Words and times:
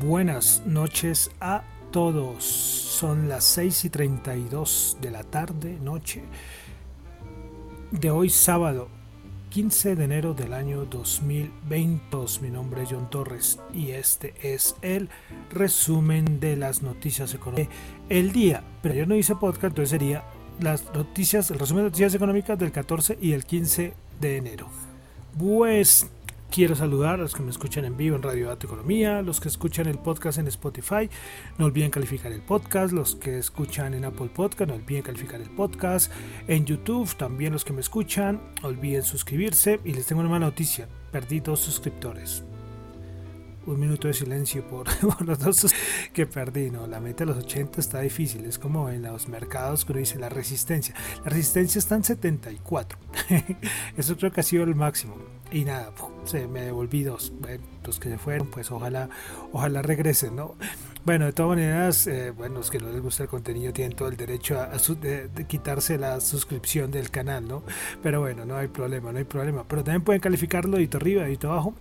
Buenas 0.00 0.62
noches 0.64 1.30
a 1.40 1.64
todos. 1.90 2.44
Son 2.44 3.28
las 3.28 3.44
6 3.44 3.86
y 3.86 3.90
32 3.90 4.98
de 5.00 5.10
la 5.10 5.24
tarde, 5.24 5.78
noche 5.82 6.22
de 7.90 8.10
hoy 8.10 8.30
sábado 8.30 8.88
15 9.50 9.96
de 9.96 10.04
enero 10.04 10.34
del 10.34 10.52
año 10.52 10.84
2020. 10.84 12.16
Mi 12.42 12.50
nombre 12.50 12.82
es 12.82 12.90
John 12.90 13.10
Torres 13.10 13.58
y 13.74 13.90
este 13.90 14.34
es 14.42 14.76
el 14.82 15.08
resumen 15.50 16.38
de 16.38 16.56
las 16.56 16.82
noticias 16.82 17.34
económicas. 17.34 17.74
El 18.08 18.30
día, 18.30 18.62
pero 18.82 18.94
yo 18.94 19.06
no 19.06 19.16
hice 19.16 19.34
podcast, 19.34 19.64
entonces 19.64 19.90
sería 19.90 20.22
las 20.60 20.84
noticias, 20.94 21.50
el 21.50 21.58
resumen 21.58 21.84
de 21.84 21.90
noticias 21.90 22.14
económicas 22.14 22.56
del 22.56 22.70
14 22.70 23.18
y 23.20 23.32
el 23.32 23.44
15 23.44 23.94
de 24.20 24.36
enero. 24.36 24.68
Pues 25.36 26.08
Quiero 26.50 26.74
saludar 26.74 27.14
a 27.14 27.18
los 27.18 27.34
que 27.34 27.42
me 27.42 27.50
escuchan 27.50 27.84
en 27.84 27.96
vivo 27.96 28.16
en 28.16 28.22
Radio 28.22 28.48
Dato 28.48 28.66
Economía, 28.66 29.20
los 29.20 29.38
que 29.38 29.48
escuchan 29.48 29.86
el 29.86 29.98
podcast 29.98 30.38
en 30.38 30.48
Spotify, 30.48 31.10
no 31.58 31.66
olviden 31.66 31.90
calificar 31.90 32.32
el 32.32 32.40
podcast, 32.40 32.92
los 32.92 33.16
que 33.16 33.38
escuchan 33.38 33.92
en 33.92 34.06
Apple 34.06 34.30
Podcast, 34.34 34.70
no 34.70 34.76
olviden 34.76 35.02
calificar 35.02 35.42
el 35.42 35.50
podcast, 35.50 36.10
en 36.48 36.64
YouTube 36.64 37.14
también 37.16 37.52
los 37.52 37.66
que 37.66 37.74
me 37.74 37.82
escuchan, 37.82 38.40
olviden 38.62 39.02
suscribirse. 39.02 39.80
Y 39.84 39.92
les 39.92 40.06
tengo 40.06 40.20
una 40.20 40.30
mala 40.30 40.46
noticia, 40.46 40.88
perdí 41.12 41.40
dos 41.40 41.60
suscriptores. 41.60 42.47
Un 43.66 43.80
minuto 43.80 44.08
de 44.08 44.14
silencio 44.14 44.62
por, 44.68 44.88
los 45.26 45.38
dos 45.38 45.66
que 46.12 46.26
perdí, 46.26 46.70
no, 46.70 46.86
la 46.86 47.00
meta 47.00 47.24
de 47.24 47.32
los 47.32 47.44
80 47.44 47.80
está 47.80 48.00
difícil, 48.00 48.44
es 48.44 48.58
como 48.58 48.88
en 48.88 49.02
los 49.02 49.28
mercados 49.28 49.84
que 49.84 49.92
uno 49.92 50.00
dice 50.00 50.18
la 50.18 50.28
resistencia, 50.28 50.94
la 51.24 51.30
resistencia 51.30 51.78
está 51.78 51.94
en 51.96 52.04
74, 52.04 52.98
eso 53.96 54.16
creo 54.16 54.32
que 54.32 54.40
ha 54.40 54.44
sido 54.44 54.64
el 54.64 54.74
máximo 54.74 55.16
y 55.50 55.64
nada, 55.64 55.92
se 56.24 56.46
me 56.46 56.62
devolví 56.62 57.02
dos. 57.02 57.32
los 57.84 57.98
que 57.98 58.10
se 58.10 58.18
fueron, 58.18 58.48
pues 58.48 58.70
ojalá, 58.70 59.08
ojalá 59.52 59.82
regresen, 59.82 60.36
¿no? 60.36 60.56
Bueno, 61.04 61.24
de 61.24 61.32
todas 61.32 61.56
maneras, 61.56 62.06
eh, 62.06 62.32
bueno, 62.32 62.56
los 62.56 62.70
que 62.70 62.78
no 62.78 62.90
les 62.90 63.00
gusta 63.00 63.22
el 63.22 63.30
contenido 63.30 63.72
tienen 63.72 63.96
todo 63.96 64.08
el 64.08 64.16
derecho 64.16 64.60
a, 64.60 64.76
de, 64.76 65.46
quitarse 65.46 65.96
la 65.96 66.20
suscripción 66.20 66.90
del 66.90 67.10
canal, 67.10 67.48
¿no? 67.48 67.62
Pero 68.02 68.20
bueno, 68.20 68.44
no 68.44 68.56
hay 68.56 68.68
problema, 68.68 69.10
no 69.10 69.18
hay 69.18 69.24
problema. 69.24 69.64
Pero 69.66 69.82
también 69.82 70.02
pueden 70.02 70.20
calificarlo 70.20 70.76
de 70.76 70.88
arriba, 70.92 71.24
de 71.24 71.38
abajo. 71.44 71.74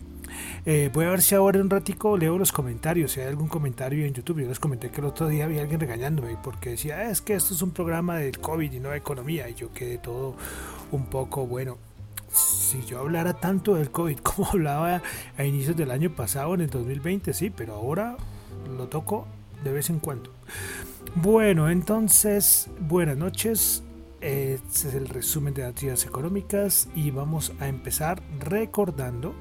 Eh, 0.65 0.89
voy 0.93 1.05
a 1.05 1.09
ver 1.09 1.21
si 1.21 1.35
ahora 1.35 1.57
en 1.57 1.65
un 1.65 1.69
ratico 1.69 2.17
leo 2.17 2.37
los 2.37 2.51
comentarios, 2.51 3.11
si 3.11 3.21
hay 3.21 3.27
algún 3.27 3.47
comentario 3.47 4.05
en 4.05 4.13
YouTube. 4.13 4.41
Yo 4.41 4.47
les 4.47 4.59
comenté 4.59 4.89
que 4.89 5.01
el 5.01 5.07
otro 5.07 5.27
día 5.27 5.45
había 5.45 5.61
alguien 5.61 5.79
regañándome 5.79 6.37
porque 6.41 6.71
decía, 6.71 6.97
ah, 6.97 7.09
es 7.09 7.21
que 7.21 7.33
esto 7.35 7.53
es 7.53 7.61
un 7.61 7.71
programa 7.71 8.17
del 8.17 8.39
COVID 8.39 8.71
y 8.71 8.79
no 8.79 8.89
de 8.89 8.97
economía. 8.97 9.49
Y 9.49 9.55
yo 9.55 9.71
quedé 9.73 9.97
todo 9.97 10.35
un 10.91 11.05
poco, 11.05 11.45
bueno, 11.47 11.77
si 12.31 12.83
yo 12.85 12.99
hablara 12.99 13.33
tanto 13.33 13.75
del 13.75 13.91
COVID 13.91 14.17
como 14.23 14.49
hablaba 14.49 15.01
a 15.37 15.43
inicios 15.43 15.75
del 15.75 15.91
año 15.91 16.09
pasado, 16.15 16.53
en 16.55 16.61
el 16.61 16.69
2020, 16.69 17.33
sí, 17.33 17.49
pero 17.49 17.75
ahora 17.75 18.17
lo 18.77 18.87
toco 18.87 19.27
de 19.63 19.71
vez 19.71 19.89
en 19.89 19.99
cuando. 19.99 20.31
Bueno, 21.15 21.69
entonces, 21.69 22.69
buenas 22.79 23.17
noches. 23.17 23.83
Este 24.19 24.89
es 24.89 24.95
el 24.95 25.07
resumen 25.07 25.53
de 25.53 25.61
las 25.61 25.71
actividades 25.71 26.05
económicas 26.05 26.89
y 26.95 27.11
vamos 27.11 27.53
a 27.59 27.67
empezar 27.67 28.21
recordando 28.39 29.35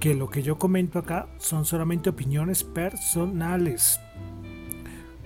que 0.00 0.14
lo 0.14 0.30
que 0.30 0.42
yo 0.42 0.58
comento 0.58 0.98
acá 0.98 1.28
son 1.38 1.66
solamente 1.66 2.08
opiniones 2.08 2.64
personales. 2.64 4.00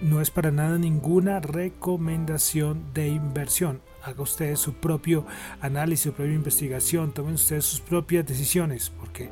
No 0.02 0.20
es 0.20 0.30
para 0.30 0.50
nada 0.50 0.76
ninguna 0.78 1.38
recomendación 1.38 2.92
de 2.92 3.08
inversión 3.08 3.80
haga 4.04 4.22
ustedes 4.22 4.60
su 4.60 4.74
propio 4.74 5.26
análisis, 5.60 6.04
su 6.04 6.12
propia 6.12 6.34
investigación, 6.34 7.12
tomen 7.12 7.34
ustedes 7.34 7.64
sus 7.64 7.80
propias 7.80 8.26
decisiones, 8.26 8.90
porque 8.90 9.30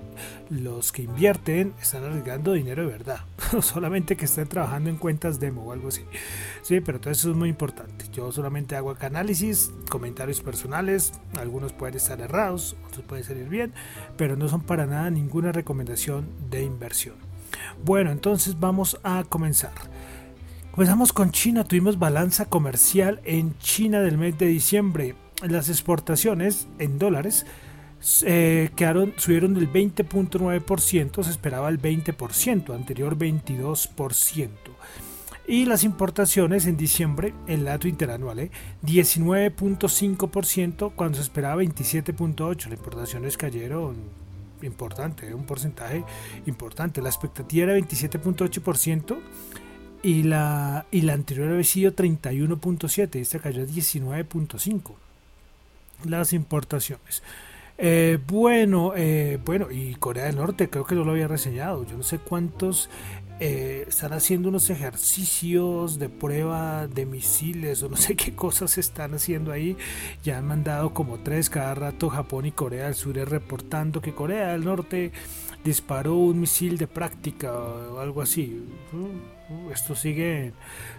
los 0.51 0.93
que 0.93 1.03
invierten 1.03 1.75
están 1.81 2.05
arriesgando 2.05 2.53
dinero 2.53 2.83
de 2.83 2.89
verdad, 2.89 3.21
no 3.53 3.63
solamente 3.63 4.17
que 4.17 4.25
estén 4.25 4.49
trabajando 4.49 4.91
en 4.91 4.97
cuentas 4.97 5.39
demo 5.39 5.63
o 5.63 5.73
algo 5.73 5.89
así. 5.89 6.03
Sí, 6.63 6.81
pero 6.81 7.01
todo 7.01 7.11
eso 7.11 7.31
es 7.31 7.37
muy 7.37 7.49
importante. 7.49 8.07
Yo 8.13 8.33
solamente 8.33 8.77
hago 8.77 8.91
acá 8.91 9.09
análisis, 9.09 9.73
comentarios 9.91 10.41
personales, 10.41 11.13
algunos 11.39 11.73
pueden 11.73 11.97
estar 11.97 12.21
errados, 12.21 12.77
otros 12.87 13.05
pueden 13.05 13.25
salir 13.25 13.49
bien, 13.49 13.73
pero 14.17 14.37
no 14.37 14.49
son 14.49 14.63
para 14.63 14.87
nada 14.87 15.11
ninguna 15.11 15.53
recomendación 15.53 16.27
de 16.51 16.63
inversión. 16.63 17.17
Bueno, 17.85 18.11
entonces 18.11 18.59
vamos 18.59 18.99
a 19.03 19.25
comenzar. 19.29 19.73
Comenzamos 20.73 21.13
con 21.13 21.31
China, 21.33 21.65
tuvimos 21.65 21.99
balanza 21.99 22.47
comercial 22.47 23.21
en 23.25 23.59
China 23.59 24.01
del 24.01 24.17
mes 24.17 24.39
de 24.39 24.47
diciembre. 24.47 25.15
Las 25.47 25.69
exportaciones 25.69 26.67
en 26.79 26.99
dólares 26.99 27.45
eh, 28.23 28.71
quedaron, 28.75 29.13
subieron 29.19 29.53
del 29.53 29.71
20.9%, 29.71 31.23
se 31.23 31.31
esperaba 31.31 31.69
el 31.69 31.79
20%, 31.79 32.75
anterior 32.75 33.19
22%. 33.19 34.49
Y 35.47 35.67
las 35.67 35.85
importaciones 35.85 36.65
en 36.65 36.79
diciembre, 36.79 37.35
el 37.47 37.67
dato 37.67 37.87
interanual, 37.87 38.51
19.5% 38.83 40.89
eh, 40.89 40.93
cuando 40.97 41.17
se 41.17 41.25
esperaba 41.25 41.63
27.8%. 41.63 42.65
Las 42.65 42.79
importaciones 42.79 43.37
cayeron 43.37 43.97
importante, 44.63 45.35
un 45.35 45.45
porcentaje 45.45 46.03
importante. 46.47 47.03
La 47.03 47.11
expectativa 47.11 47.65
era 47.65 47.79
27.8% 47.79 49.19
y 50.03 50.25
la, 50.25 50.87
y 50.91 51.03
la 51.03 51.15
anterior 51.15 51.51
había 51.51 51.65
sido 51.65 51.93
31.7, 51.93 53.17
esta 53.17 53.39
cayó 53.39 53.63
a 53.63 53.67
19.5 53.67 54.93
las 56.05 56.33
importaciones. 56.33 57.23
Eh, 57.79 58.19
bueno, 58.27 58.93
eh, 58.97 59.39
bueno, 59.45 59.71
y 59.71 59.95
Corea 59.97 60.27
del 60.27 60.37
Norte 60.37 60.69
creo 60.69 60.85
que 60.85 60.95
no 60.95 61.05
lo 61.05 61.13
había 61.13 61.29
reseñado. 61.29 61.85
Yo 61.87 61.97
no 61.97 62.03
sé 62.03 62.19
cuántos 62.19 62.91
eh, 63.41 63.87
están 63.89 64.13
haciendo 64.13 64.51
unos 64.51 64.71
ejercicios 64.71 65.99
de 65.99 66.09
prueba 66.09 66.87
de 66.87 67.07
misiles 67.07 67.83
o 67.83 67.89
no 67.89 67.97
sé 67.97 68.15
qué 68.15 68.35
cosas 68.35 68.79
están 68.79 69.15
haciendo 69.15 69.53
ahí. 69.53 69.77
Ya 70.23 70.39
han 70.39 70.47
mandado 70.47 70.95
como 70.95 71.19
tres 71.21 71.51
cada 71.51 71.75
rato 71.75 72.09
Japón 72.09 72.47
y 72.47 72.53
Corea 72.53 72.85
del 72.85 72.95
Sur 72.95 73.17
reportando 73.17 74.01
que 74.01 74.15
Corea 74.15 74.53
del 74.53 74.65
Norte 74.65 75.13
disparó 75.65 76.15
un 76.15 76.41
misil 76.41 76.79
de 76.79 76.87
práctica 76.87 77.53
o 77.53 77.99
algo 77.99 78.23
así. 78.23 78.63
Uh, 79.49 79.71
esto 79.71 79.95
sigue 79.95 80.53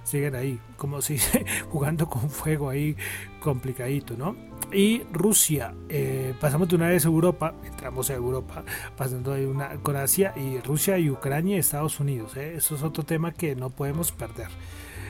siguen 0.04 0.36
ahí, 0.36 0.60
como 0.78 1.02
si 1.02 1.18
jugando 1.70 2.08
con 2.08 2.30
fuego 2.30 2.70
ahí 2.70 2.96
complicadito, 3.40 4.16
¿no? 4.18 4.36
Y 4.72 5.04
Rusia, 5.12 5.76
eh, 5.88 6.34
pasamos 6.40 6.68
de 6.68 6.76
una 6.76 6.88
vez 6.88 7.06
a 7.06 7.10
Europa, 7.10 7.54
entramos 7.64 8.10
a 8.10 8.16
Europa, 8.16 8.64
pasando 8.98 9.34
de 9.34 9.46
una 9.46 9.76
con 9.84 9.96
Asia 9.96 10.34
y 10.36 10.60
Rusia 10.60 10.98
y 10.98 11.12
Ucrania 11.12 11.58
y 11.58 11.60
Estados 11.60 12.00
Unidos. 12.00 12.36
¿eh? 12.38 12.56
Eso 12.56 12.76
es 12.76 12.82
otro 12.82 13.04
tema 13.04 13.34
que 13.34 13.56
no 13.56 13.70
podemos 13.70 14.12
perder. 14.12 14.48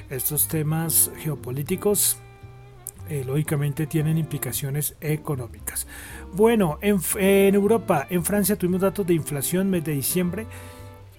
Estos 0.09 0.49
temas 0.49 1.11
geopolíticos 1.17 2.17
eh, 3.09 3.23
lógicamente 3.25 3.87
tienen 3.87 4.17
implicaciones 4.17 4.95
económicas. 4.99 5.87
Bueno, 6.33 6.77
en, 6.81 6.99
en, 7.17 7.55
Europa, 7.55 8.05
en 8.09 8.25
Francia 8.25 8.57
tuvimos 8.57 8.81
datos 8.81 9.07
de 9.07 9.13
inflación 9.13 9.69
mes 9.69 9.83
de 9.85 9.93
diciembre 9.93 10.45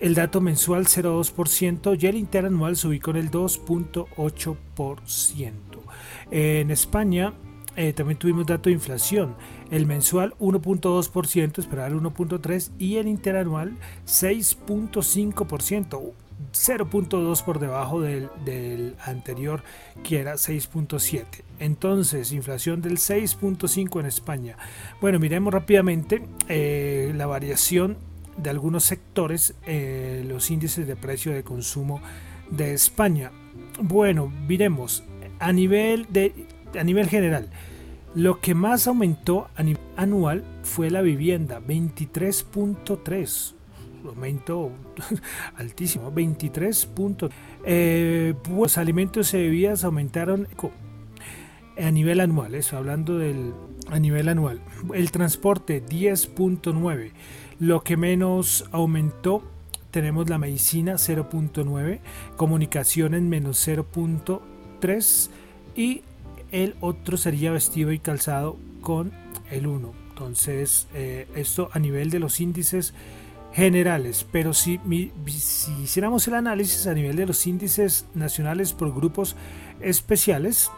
el 0.05 0.15
dato 0.15 0.41
mensual 0.43 0.85
0,2% 0.85 1.97
y 1.99 2.06
el 2.06 2.17
interanual 2.17 2.77
se 2.77 2.89
ubicó 2.89 3.12
en 3.12 3.17
el 3.17 3.31
2.8%. 3.31 5.51
En 6.31 6.71
España 6.71 7.33
eh, 7.75 7.95
también 7.95 8.19
tuvimos 8.19 8.47
dato 8.47 8.69
de 8.69 8.75
inflación. 8.75 9.35
El 9.71 9.87
mensual 9.87 10.35
1.2%, 10.41 11.59
esperaba 11.59 11.89
el 11.89 11.95
1.3% 11.95 12.73
y 12.79 12.97
el 12.97 13.09
interanual 13.09 13.79
6.5%. 14.06 16.12
0.2 16.53 17.43
por 17.43 17.59
debajo 17.59 18.03
del, 18.03 18.29
anterior 19.01 19.62
que 20.03 20.21
era 20.21 20.35
6.7 20.35 21.25
entonces 21.59 22.33
inflación 22.33 22.83
del 22.83 22.99
6.5 22.99 24.01
en 24.01 24.06
España 24.06 24.59
bueno 25.01 25.19
miremos 25.21 25.55
rápidamente 25.55 26.27
eh, 26.49 27.12
la 27.17 27.27
variación 27.27 27.97
de 28.36 28.50
algunos 28.50 28.84
sectores 28.84 29.54
eh, 29.66 30.25
los 30.26 30.50
índices 30.50 30.86
de 30.86 30.96
precio 30.96 31.32
de 31.32 31.42
consumo 31.42 32.00
de 32.50 32.75
España 32.75 33.32
bueno 33.81 34.28
miremos 34.28 35.04
a 35.38 35.52
nivel 35.52 36.06
de 36.10 36.46
a 36.78 36.84
nivel 36.84 37.08
general 37.08 37.50
lo 38.14 38.40
que 38.40 38.54
más 38.54 38.86
aumentó 38.86 39.48
a 39.56 39.64
nivel 39.64 39.82
anual 39.96 40.44
fue 40.62 40.88
la 40.88 41.02
vivienda, 41.02 41.60
23.3. 41.60 43.54
Aumento 44.06 44.70
altísimo, 45.56 46.12
23 46.12 46.86
puntos. 46.86 47.32
Eh, 47.64 48.34
los 48.48 48.78
alimentos 48.78 49.34
y 49.34 49.38
bebidas 49.38 49.82
aumentaron 49.82 50.46
a 51.76 51.90
nivel 51.90 52.20
anual, 52.20 52.54
eso 52.54 52.76
hablando 52.76 53.19
del 53.19 53.52
a 53.90 53.98
nivel 53.98 54.28
anual. 54.28 54.60
El 54.94 55.10
transporte 55.10 55.84
10.9. 55.84 57.10
Lo 57.59 57.83
que 57.83 57.97
menos 57.97 58.65
aumentó 58.73 59.43
tenemos 59.91 60.29
la 60.29 60.39
medicina 60.39 60.95
0.9, 60.95 62.01
comunicaciones 62.37 63.23
menos 63.23 63.67
0.3 63.67 65.31
y 65.77 66.03
el 66.51 66.75
otro 66.81 67.17
sería 67.17 67.53
vestido 67.53 67.93
y 67.93 68.01
calzado 68.01 68.56
con 68.81 69.12
el 69.51 69.69
1. 69.69 69.93
Entonces, 70.11 70.89
eh, 70.95 71.29
esto 71.37 71.69
a 71.73 71.79
nivel 71.79 72.11
de 72.11 72.19
los 72.19 72.41
índices 72.41 72.93
generales, 73.53 74.27
pero 74.33 74.53
si, 74.53 74.81
si 75.29 75.73
hiciéramos 75.83 76.27
el 76.27 76.35
análisis 76.35 76.89
a 76.89 76.95
nivel 76.95 77.15
de 77.15 77.27
los 77.27 77.47
índices 77.47 78.06
nacionales 78.15 78.73
por 78.73 78.93
grupos 78.93 79.37
especiales, 79.81 80.73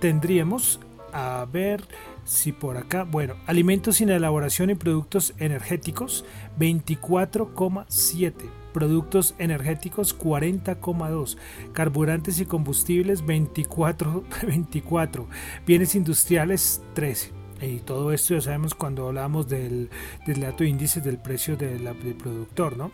tendríamos 0.00 0.78
a 1.12 1.46
ver 1.50 1.84
si 2.24 2.52
por 2.52 2.76
acá, 2.76 3.04
bueno, 3.04 3.36
alimentos 3.46 3.96
sin 3.96 4.10
elaboración 4.10 4.70
y 4.70 4.74
productos 4.74 5.34
energéticos 5.38 6.24
24,7 6.58 8.50
productos 8.72 9.34
energéticos 9.38 10.16
40,2, 10.16 11.36
carburantes 11.72 12.38
y 12.38 12.46
combustibles 12.46 13.26
24, 13.26 14.24
24, 14.46 15.26
bienes 15.66 15.94
industriales 15.96 16.80
13. 16.94 17.32
Y 17.60 17.78
todo 17.80 18.12
esto 18.12 18.34
ya 18.34 18.40
sabemos 18.40 18.74
cuando 18.74 19.08
hablamos 19.08 19.48
del, 19.48 19.90
del 20.26 20.40
dato 20.40 20.62
de 20.62 20.70
índice 20.70 21.00
del 21.00 21.18
precio 21.18 21.56
del, 21.56 21.82
productor, 22.16 22.76
¿no? 22.76 22.92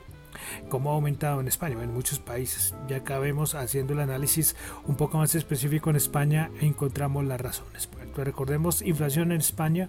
cómo 0.68 0.90
ha 0.90 0.94
aumentado 0.94 1.40
en 1.40 1.48
España, 1.48 1.80
en 1.82 1.92
muchos 1.92 2.18
países. 2.18 2.74
Ya 2.88 2.98
acá 2.98 3.18
vemos 3.18 3.54
haciendo 3.54 3.92
el 3.92 4.00
análisis 4.00 4.56
un 4.86 4.96
poco 4.96 5.18
más 5.18 5.34
específico 5.34 5.90
en 5.90 5.96
España 5.96 6.50
encontramos 6.60 7.24
las 7.24 7.40
razones. 7.40 7.86
Recordemos, 8.22 8.82
inflación 8.82 9.32
en 9.32 9.38
España 9.38 9.88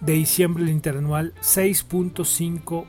de 0.00 0.12
diciembre 0.12 0.62
el 0.62 0.70
interanual 0.70 1.34
6.5 1.40 2.84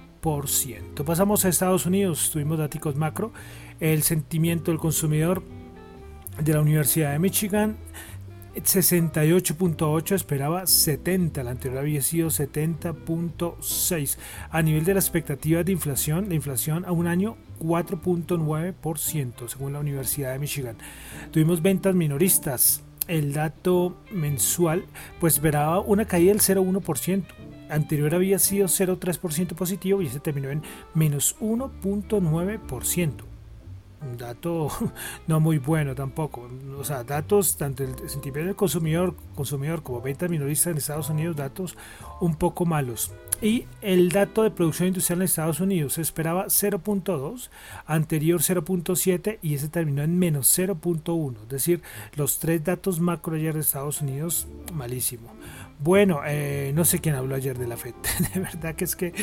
Pasamos 1.05 1.45
a 1.45 1.49
Estados 1.49 1.85
Unidos, 1.85 2.29
tuvimos 2.31 2.59
datos 2.59 2.95
macro, 2.95 3.31
el 3.79 4.03
sentimiento 4.03 4.69
del 4.69 4.79
consumidor 4.79 5.43
de 6.39 6.53
la 6.53 6.61
Universidad 6.61 7.13
de 7.13 7.19
Michigan 7.19 7.77
68.8 8.55 10.15
esperaba 10.15 10.67
70, 10.67 11.43
la 11.43 11.51
anterior 11.51 11.79
había 11.79 12.01
sido 12.01 12.29
70.6. 12.29 14.17
A 14.49 14.61
nivel 14.61 14.83
de 14.83 14.93
la 14.93 14.99
expectativa 14.99 15.63
de 15.63 15.71
inflación, 15.71 16.27
la 16.29 16.35
inflación 16.35 16.85
a 16.85 16.91
un 16.91 17.07
año 17.07 17.37
4.9% 17.59 19.47
según 19.47 19.73
la 19.73 19.79
Universidad 19.79 20.33
de 20.33 20.39
Michigan. 20.39 20.77
Tuvimos 21.31 21.61
ventas 21.61 21.95
minoristas. 21.95 22.83
El 23.11 23.33
dato 23.33 23.97
mensual 24.09 24.85
pues 25.19 25.33
esperaba 25.33 25.81
una 25.81 26.05
caída 26.05 26.31
del 26.31 26.39
0.1% 26.39 27.25
anterior 27.69 28.15
había 28.15 28.39
sido 28.39 28.67
0,3% 28.67 29.53
positivo 29.53 30.01
y 30.01 30.07
ese 30.07 30.21
terminó 30.21 30.49
en 30.49 30.61
menos 30.93 31.35
1.9%. 31.41 33.11
Un 34.01 34.17
dato 34.17 34.69
no 35.27 35.41
muy 35.41 35.57
bueno 35.57 35.93
tampoco. 35.93 36.49
O 36.77 36.85
sea, 36.85 37.03
datos 37.03 37.57
tanto 37.57 37.83
el 37.83 37.97
sentimiento 38.09 38.47
del 38.47 38.55
consumidor, 38.55 39.17
consumidor 39.35 39.83
como 39.83 40.01
venta 40.01 40.29
minorista 40.29 40.69
en 40.69 40.77
Estados 40.77 41.09
Unidos, 41.09 41.35
datos 41.35 41.75
un 42.21 42.35
poco 42.35 42.65
malos. 42.65 43.11
Y 43.41 43.65
el 43.81 44.09
dato 44.09 44.43
de 44.43 44.51
producción 44.51 44.89
industrial 44.89 45.19
en 45.19 45.25
Estados 45.25 45.59
Unidos 45.59 45.93
se 45.93 46.01
esperaba 46.01 46.45
0.2, 46.45 47.49
anterior 47.87 48.39
0.7 48.39 49.39
y 49.41 49.55
ese 49.55 49.67
terminó 49.67 50.03
en 50.03 50.19
menos 50.19 50.55
0.1. 50.57 51.35
Es 51.41 51.49
decir, 51.49 51.81
los 52.15 52.37
tres 52.37 52.63
datos 52.63 52.99
macro 52.99 53.35
ayer 53.35 53.55
de 53.55 53.61
Estados 53.61 54.01
Unidos, 54.01 54.47
malísimo. 54.73 55.33
Bueno, 55.79 56.21
eh, 56.27 56.71
no 56.75 56.85
sé 56.85 56.99
quién 56.99 57.15
habló 57.15 57.33
ayer 57.33 57.57
de 57.57 57.65
la 57.65 57.77
FED. 57.77 57.95
De 58.33 58.39
verdad 58.39 58.75
que 58.75 58.83
es 58.83 58.95
que 58.95 59.13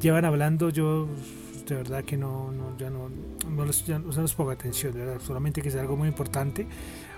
llevan 0.00 0.24
hablando, 0.24 0.70
yo 0.70 1.08
de 1.66 1.74
verdad 1.74 2.04
que 2.04 2.16
no, 2.16 2.52
no 2.52 2.76
ya 2.76 2.90
no, 2.90 3.08
no 3.48 3.64
les, 3.64 3.84
ya, 3.86 3.98
pongo 4.36 4.50
atención, 4.50 4.92
de 4.92 5.00
verdad, 5.00 5.20
solamente 5.20 5.62
que 5.62 5.68
es 5.68 5.76
algo 5.76 5.96
muy 5.96 6.08
importante. 6.08 6.66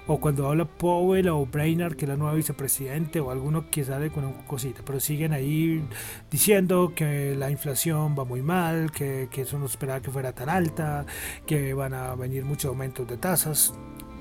O 0.09 0.21
cuando 0.21 0.49
habla 0.49 0.65
Powell 0.65 1.29
o 1.29 1.47
Brainard, 1.47 1.97
que 1.97 2.05
es 2.05 2.09
la 2.09 2.17
nueva 2.17 2.35
vicepresidente, 2.35 3.21
o 3.21 3.31
alguno 3.31 3.71
que 3.71 3.85
sale 3.85 4.11
con 4.11 4.25
una 4.25 4.47
cosita, 4.47 4.83
pero 4.85 5.01
siguen 5.01 5.33
ahí 5.33 5.83
diciendo 6.31 6.93
que 6.95 7.35
la 7.35 7.51
inflación 7.51 8.15
va 8.19 8.25
muy 8.25 8.43
mal, 8.43 8.93
que, 8.93 9.29
que 9.31 9.43
eso 9.43 9.59
no 9.59 9.67
esperaba 9.67 10.01
que 10.01 10.11
fuera 10.11 10.33
tan 10.33 10.49
alta, 10.49 11.07
que 11.45 11.75
van 11.75 11.95
a 11.95 12.15
venir 12.15 12.45
muchos 12.45 12.69
aumentos 12.69 13.07
de 13.09 13.17
tasas 13.17 13.75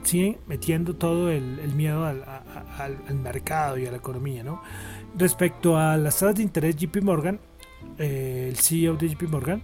siguen 0.06 0.38
metiendo 0.48 0.96
todo 0.96 1.32
el, 1.32 1.74
miedo 1.76 2.06
al, 2.06 2.24
mercado 3.16 3.78
y 3.78 3.86
a 3.86 3.92
la 3.92 3.98
economía. 3.98 4.44
¿no? 4.44 4.62
Respecto 5.18 5.78
a 5.78 5.98
las 5.98 6.20
tasas 6.20 6.36
de 6.36 6.44
interés, 6.44 6.76
JP 6.76 7.02
Morgan, 7.02 7.40
eh, 7.98 8.48
el 8.50 8.58
CEO 8.58 8.96
de 8.96 9.10
JP 9.10 9.24
Morgan, 9.30 9.62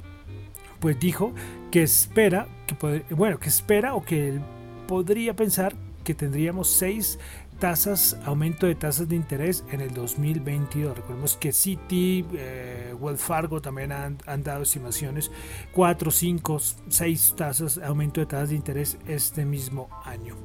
pues 0.80 1.00
dijo 1.00 1.34
que 1.70 1.84
espera, 1.84 2.48
que 2.68 3.04
bueno, 3.12 3.40
que 3.40 3.50
espera 3.50 3.94
o 3.94 4.04
que 4.04 4.40
podría 4.88 5.36
pensar 5.36 5.76
que 6.04 6.14
tendríamos 6.14 6.70
seis 6.70 7.20
tasas, 7.62 8.18
aumento 8.26 8.66
de 8.66 8.74
tasas 8.74 9.08
de 9.08 9.16
interés 9.16 9.64
en 9.72 9.82
el 9.82 9.94
2022. 9.94 10.98
Recordemos 10.98 11.38
que 11.38 11.54
Citi, 11.54 12.26
eh, 12.34 12.96
Wells 13.00 13.22
Fargo 13.22 13.62
también 13.62 13.92
han, 13.92 14.18
dado 14.44 14.64
estimaciones, 14.64 15.32
4, 15.72 16.10
5, 16.10 16.60
6 16.90 17.34
tasas, 17.38 17.78
aumento 17.78 18.20
de 18.20 18.26
tasas 18.26 18.50
de 18.50 18.56
interés 18.56 18.98
este 19.08 19.46
mismo 19.46 19.90
año. 20.06 20.36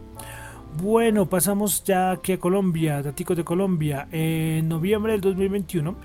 Bueno, 0.82 1.26
pasamos 1.26 1.82
ya 1.84 2.10
aquí 2.10 2.32
a 2.32 2.38
Colombia, 2.38 3.02
datos 3.02 3.34
de 3.34 3.44
Colombia. 3.44 4.08
En 4.12 4.68
noviembre 4.68 5.12
del 5.12 5.22
2021, 5.22 5.96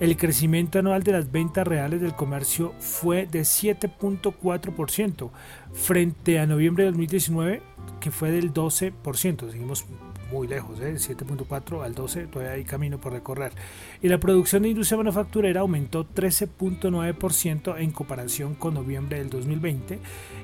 el 0.00 0.16
crecimiento 0.16 0.78
anual 0.78 1.02
de 1.02 1.12
las 1.12 1.30
ventas 1.30 1.66
reales 1.66 2.00
del 2.00 2.14
comercio 2.14 2.72
fue 2.80 3.26
de 3.26 3.42
7.4% 3.42 5.30
frente 5.72 6.38
a 6.38 6.46
noviembre 6.46 6.84
de 6.84 6.90
2019 6.90 7.62
que 8.00 8.10
fue 8.10 8.30
del 8.30 8.52
12%. 8.52 9.50
Seguimos 9.50 9.84
muy 10.32 10.48
lejos, 10.48 10.80
¿eh? 10.80 10.94
7.4 10.94 11.84
al 11.84 11.94
12, 11.94 12.28
todavía 12.28 12.54
hay 12.54 12.64
camino 12.64 12.98
por 12.98 13.12
recorrer. 13.12 13.52
Y 14.00 14.08
la 14.08 14.18
producción 14.18 14.62
de 14.62 14.70
industria 14.70 14.96
manufacturera 14.96 15.60
aumentó 15.60 16.08
13.9% 16.08 17.78
en 17.78 17.90
comparación 17.90 18.54
con 18.54 18.74
noviembre 18.74 19.18
del 19.18 19.28
2020 19.28 19.98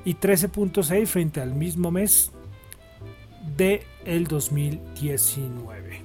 y 0.05 0.15
13.6 0.15 1.07
frente 1.07 1.41
al 1.41 1.55
mismo 1.55 1.91
mes 1.91 2.31
de 3.57 3.85
el 4.05 4.27
2019. 4.27 6.03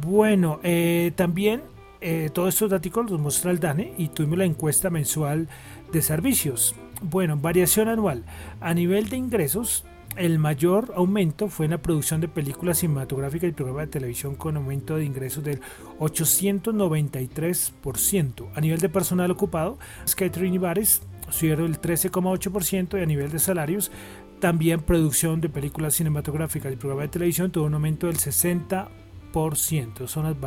Bueno, 0.00 0.60
eh, 0.62 1.12
también 1.16 1.73
eh, 2.06 2.28
todos 2.30 2.50
estos 2.50 2.68
datos 2.68 3.10
los 3.10 3.18
muestra 3.18 3.50
el 3.50 3.60
DANE 3.60 3.94
y 3.96 4.08
tuvimos 4.08 4.36
la 4.36 4.44
encuesta 4.44 4.90
mensual 4.90 5.48
de 5.90 6.02
servicios. 6.02 6.74
Bueno, 7.00 7.38
variación 7.38 7.88
anual. 7.88 8.26
A 8.60 8.74
nivel 8.74 9.08
de 9.08 9.16
ingresos, 9.16 9.86
el 10.16 10.38
mayor 10.38 10.92
aumento 10.96 11.48
fue 11.48 11.64
en 11.64 11.70
la 11.70 11.80
producción 11.80 12.20
de 12.20 12.28
películas 12.28 12.80
cinematográficas 12.80 13.48
y 13.48 13.54
programas 13.54 13.86
de 13.86 13.92
televisión 13.92 14.34
con 14.34 14.58
aumento 14.58 14.96
de 14.96 15.06
ingresos 15.06 15.42
del 15.42 15.62
893%. 15.98 18.50
A 18.54 18.60
nivel 18.60 18.80
de 18.80 18.90
personal 18.90 19.30
ocupado, 19.30 19.78
catering 20.14 20.52
y 20.52 20.58
bares 20.58 21.00
subieron 21.30 21.70
el 21.70 21.80
13,8% 21.80 22.98
y 22.98 23.02
a 23.02 23.06
nivel 23.06 23.30
de 23.30 23.38
salarios, 23.38 23.90
también 24.40 24.82
producción 24.82 25.40
de 25.40 25.48
películas 25.48 25.94
cinematográficas 25.94 26.70
y 26.70 26.76
programas 26.76 27.04
de 27.04 27.12
televisión 27.12 27.50
tuvo 27.50 27.64
un 27.64 27.72
aumento 27.72 28.08
del 28.08 28.18
60%. 28.18 30.06
Son 30.06 30.24
las 30.24 30.38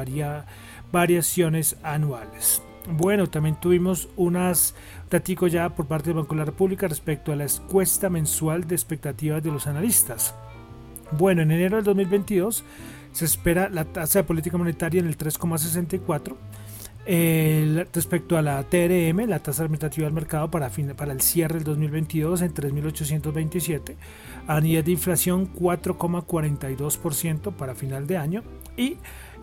variaciones 0.92 1.78
anuales. 1.84 2.62
Bueno, 2.90 3.28
también 3.28 3.60
tuvimos 3.60 4.10
unas 4.16 4.74
datos 5.10 5.52
ya 5.52 5.70
por 5.70 5.88
parte 5.88 6.10
del 6.10 6.18
Banco 6.18 6.36
de 6.36 6.40
la 6.40 6.46
República 6.46 6.88
respecto 6.88 7.32
a 7.32 7.36
la 7.36 7.44
encuesta 7.44 8.10
mensual 8.10 8.66
de 8.66 8.76
expectativas 8.76 9.44
de 9.44 9.52
los 9.52 9.68
analistas. 9.68 10.34
Bueno, 11.12 11.42
en 11.42 11.52
enero 11.52 11.78
del 11.78 11.86
2022 11.86 12.66
Se 13.14 13.26
espera 13.26 13.70
la 13.70 13.86
tasa 13.86 14.20
de 14.20 14.24
política 14.24 14.58
monetaria 14.58 15.00
en 15.00 15.08
el 15.08 15.18
3,64 15.18 16.36
respecto 17.94 18.38
a 18.38 18.42
la 18.42 18.62
TRM, 18.64 19.28
la 19.28 19.40
tasa 19.40 19.64
administrativa 19.64 20.06
del 20.06 20.14
mercado 20.14 20.52
para, 20.52 20.70
para 20.96 21.14
el 21.14 21.22
cierre 21.22 21.56
del 21.56 21.64
2022 21.64 22.42
en 22.42 22.54
3.827, 22.54 23.96
a 24.46 24.60
nivel 24.60 24.84
de 24.84 24.92
inflación 24.92 25.54
4,42% 25.54 27.54
para 27.54 27.76
final 27.76 28.08
de 28.08 28.18
año 28.18 28.44
y 28.76 28.98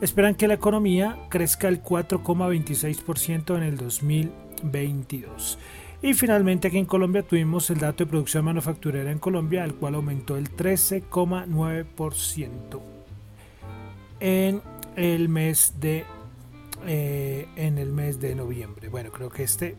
esperan 0.05 0.35
que 0.35 0.47
la 0.47 0.53
economía 0.55 1.19
crezca 1.31 1.69
el 1.69 1.83
4,26% 1.83 3.57
en 3.57 3.63
el 3.63 3.79
2022. 3.79 5.59
Y 6.03 6.13
finalmente 6.13 6.69
aquí 6.69 6.77
en 6.77 6.85
Colombia 6.85 7.23
tuvimos 7.23 7.71
el 7.71 7.79
dato 7.79 8.05
de 8.05 8.11
producción 8.11 8.45
manufacturera 8.45 9.11
en 9.11 9.19
Colombia, 9.19 9.65
el 9.65 9.75
cual 9.75 9.95
aumentó 9.95 10.37
el 10.37 10.55
13,9% 10.55 12.81
en 14.21 14.61
el 14.97 15.31
mes 15.31 15.73
de 15.81 16.05
eh, 16.87 17.49
en 17.57 17.79
el 17.79 17.91
mes 17.91 18.21
de 18.21 18.35
noviembre. 18.35 18.91
Bueno, 18.91 19.11
creo 19.11 19.31
que 19.31 19.43
este, 19.43 19.75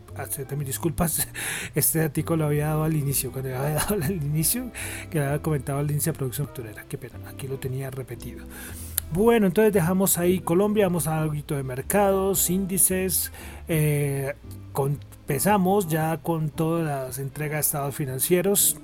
mis 0.56 0.66
disculpas, 0.66 1.28
este 1.76 2.02
artículo 2.02 2.38
lo 2.38 2.46
había 2.46 2.66
dado 2.66 2.82
al 2.82 2.96
inicio, 2.96 3.30
cuando 3.30 3.56
había 3.56 3.74
dado 3.74 3.94
al 3.94 4.10
inicio, 4.10 4.72
que 5.08 5.20
había 5.20 5.40
comentado 5.40 5.78
el 5.78 5.88
índice 5.88 6.10
de 6.10 6.18
producción 6.18 6.48
facturera, 6.48 6.84
qué 6.88 6.98
pena, 6.98 7.20
aquí 7.28 7.46
lo 7.46 7.60
tenía 7.60 7.92
repetido. 7.92 8.44
Bueno, 9.12 9.46
entonces 9.46 9.72
dejamos 9.72 10.18
ahí 10.18 10.40
Colombia, 10.40 10.86
vamos 10.86 11.06
a 11.06 11.22
algo 11.22 11.34
de 11.34 11.62
mercados, 11.62 12.50
índices, 12.50 13.32
eh, 13.68 14.34
empezamos 14.76 15.88
ya 15.88 16.18
con 16.18 16.50
todas 16.50 16.84
las 16.84 17.18
entregas 17.18 17.56
de 17.56 17.60
estados 17.60 17.94
financieros, 17.94 18.76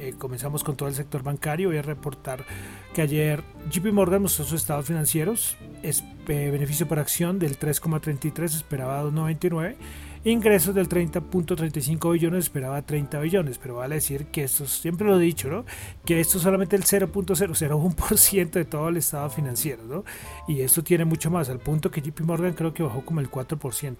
eh, 0.00 0.14
comenzamos 0.16 0.64
con 0.64 0.76
todo 0.76 0.88
el 0.88 0.94
sector 0.94 1.22
bancario. 1.22 1.68
Voy 1.68 1.76
a 1.76 1.82
reportar 1.82 2.44
que 2.94 3.02
ayer 3.02 3.42
JP 3.70 3.92
Morgan 3.92 4.22
mostró 4.22 4.46
sus 4.46 4.60
estados 4.60 4.86
financieros. 4.86 5.58
Es, 5.82 6.02
eh, 6.28 6.50
beneficio 6.50 6.88
por 6.88 6.98
acción 6.98 7.38
del 7.38 7.58
3,33, 7.58 8.54
esperaba 8.54 9.02
2,99. 9.02 9.76
Ingresos 10.22 10.74
del 10.74 10.88
30.35 10.88 12.12
billones, 12.12 12.44
esperaba 12.44 12.82
30 12.82 13.20
billones. 13.20 13.58
Pero 13.58 13.76
vale 13.76 13.96
decir 13.96 14.26
que 14.26 14.44
esto, 14.44 14.66
siempre 14.66 15.06
lo 15.06 15.18
he 15.18 15.22
dicho, 15.22 15.48
¿no? 15.48 15.64
Que 16.04 16.20
esto 16.20 16.36
es 16.36 16.44
solamente 16.44 16.76
el 16.76 16.84
0.001% 16.84 18.50
de 18.52 18.64
todo 18.64 18.88
el 18.88 18.98
estado 18.98 19.30
financiero, 19.30 19.82
¿no? 19.84 20.04
Y 20.46 20.60
esto 20.60 20.84
tiene 20.84 21.04
mucho 21.04 21.30
más, 21.30 21.48
al 21.48 21.58
punto 21.58 21.90
que 21.90 22.02
JP 22.02 22.20
Morgan 22.20 22.52
creo 22.52 22.74
que 22.74 22.82
bajó 22.82 23.04
como 23.04 23.20
el 23.20 23.30
4% 23.30 23.96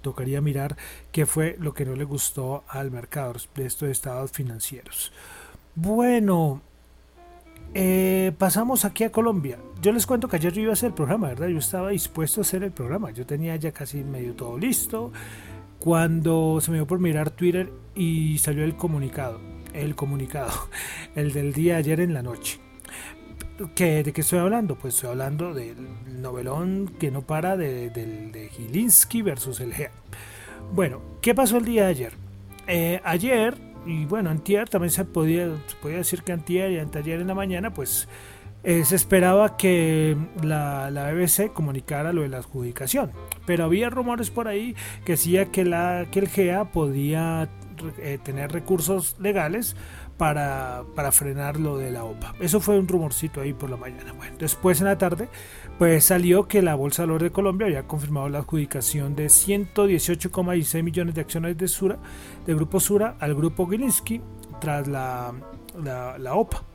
tocaría 0.00 0.40
mirar 0.40 0.78
qué 1.12 1.26
fue 1.26 1.56
lo 1.58 1.74
que 1.74 1.84
no 1.84 1.94
le 1.94 2.04
gustó 2.04 2.64
al 2.68 2.90
mercado 2.90 3.34
de 3.54 3.66
estos 3.66 3.90
estados 3.90 4.32
financieros. 4.32 5.12
Bueno, 5.74 6.62
eh, 7.74 8.32
pasamos 8.38 8.84
aquí 8.84 9.04
a 9.04 9.12
Colombia. 9.12 9.58
Yo 9.80 9.92
les 9.92 10.06
cuento 10.06 10.28
que 10.28 10.36
ayer 10.36 10.52
yo 10.52 10.62
iba 10.62 10.70
a 10.70 10.72
hacer 10.74 10.88
el 10.88 10.94
programa, 10.94 11.28
¿verdad? 11.28 11.48
Yo 11.48 11.58
estaba 11.58 11.90
dispuesto 11.90 12.40
a 12.40 12.42
hacer 12.42 12.62
el 12.62 12.72
programa. 12.72 13.10
Yo 13.12 13.26
tenía 13.26 13.56
ya 13.56 13.72
casi 13.72 14.02
medio 14.04 14.34
todo 14.34 14.58
listo. 14.58 15.12
Cuando 15.78 16.60
se 16.60 16.70
me 16.70 16.76
dio 16.78 16.86
por 16.86 16.98
mirar 16.98 17.30
Twitter 17.30 17.72
y 17.94 18.38
salió 18.38 18.64
el 18.64 18.76
comunicado. 18.76 19.40
El 19.72 19.94
comunicado. 19.94 20.52
El 21.14 21.32
del 21.32 21.52
día 21.52 21.76
ayer 21.76 22.00
en 22.00 22.12
la 22.12 22.22
noche. 22.22 22.58
¿De 23.60 24.12
qué 24.14 24.20
estoy 24.22 24.38
hablando? 24.38 24.76
Pues 24.76 24.94
estoy 24.94 25.10
hablando 25.10 25.52
del 25.52 25.76
novelón 26.22 26.94
que 26.98 27.10
no 27.10 27.22
para 27.22 27.58
de, 27.58 27.90
de, 27.90 28.48
Gilinski 28.52 29.20
versus 29.20 29.60
el 29.60 29.74
GEA. 29.74 29.90
Bueno, 30.72 31.02
¿qué 31.20 31.34
pasó 31.34 31.58
el 31.58 31.66
día 31.66 31.84
de 31.84 31.90
ayer? 31.90 32.12
Eh, 32.66 33.00
ayer, 33.04 33.58
y 33.86 34.04
bueno, 34.04 34.30
antier 34.30 34.68
también 34.68 34.90
se 34.90 35.04
podía, 35.04 35.46
se 35.66 35.76
podía 35.76 35.98
decir 35.98 36.22
que 36.22 36.32
antier 36.32 36.72
y 36.72 36.78
anteayer 36.78 37.20
en 37.20 37.28
la 37.28 37.34
mañana, 37.34 37.72
pues 37.72 38.08
eh, 38.62 38.84
se 38.84 38.96
esperaba 38.96 39.56
que 39.56 40.16
la, 40.42 40.90
la, 40.90 41.12
BBC 41.12 41.52
comunicara 41.52 42.12
lo 42.12 42.22
de 42.22 42.28
la 42.28 42.38
adjudicación. 42.38 43.10
Pero 43.46 43.64
había 43.64 43.88
rumores 43.88 44.30
por 44.30 44.48
ahí 44.48 44.76
que 45.04 45.12
decía 45.12 45.46
que, 45.46 45.64
la, 45.64 46.06
que 46.10 46.18
el 46.18 46.28
GEA 46.28 46.66
podía 46.72 47.48
eh, 47.98 48.18
tener 48.22 48.52
recursos 48.52 49.16
legales 49.18 49.76
para, 50.20 50.84
para 50.94 51.12
frenar 51.12 51.58
lo 51.58 51.78
de 51.78 51.90
la 51.90 52.04
OPA. 52.04 52.34
Eso 52.40 52.60
fue 52.60 52.78
un 52.78 52.86
rumorcito 52.86 53.40
ahí 53.40 53.54
por 53.54 53.70
la 53.70 53.78
mañana. 53.78 54.12
Bueno, 54.12 54.36
después 54.38 54.78
en 54.82 54.84
la 54.84 54.98
tarde, 54.98 55.30
pues 55.78 56.04
salió 56.04 56.46
que 56.46 56.60
la 56.60 56.74
Bolsa 56.74 57.00
de 57.00 57.06
Valores 57.06 57.30
de 57.30 57.32
Colombia 57.32 57.66
había 57.68 57.86
confirmado 57.86 58.28
la 58.28 58.40
adjudicación 58.40 59.16
de 59.16 59.28
118,16 59.28 60.82
millones 60.82 61.14
de 61.14 61.22
acciones 61.22 61.56
de 61.56 61.68
Sura, 61.68 61.96
de 62.44 62.54
Grupo 62.54 62.80
Sura 62.80 63.16
al 63.18 63.34
Grupo 63.34 63.66
Gilinski 63.66 64.20
tras 64.60 64.86
la, 64.88 65.32
la, 65.82 66.18
la 66.18 66.34
OPA. 66.34 66.69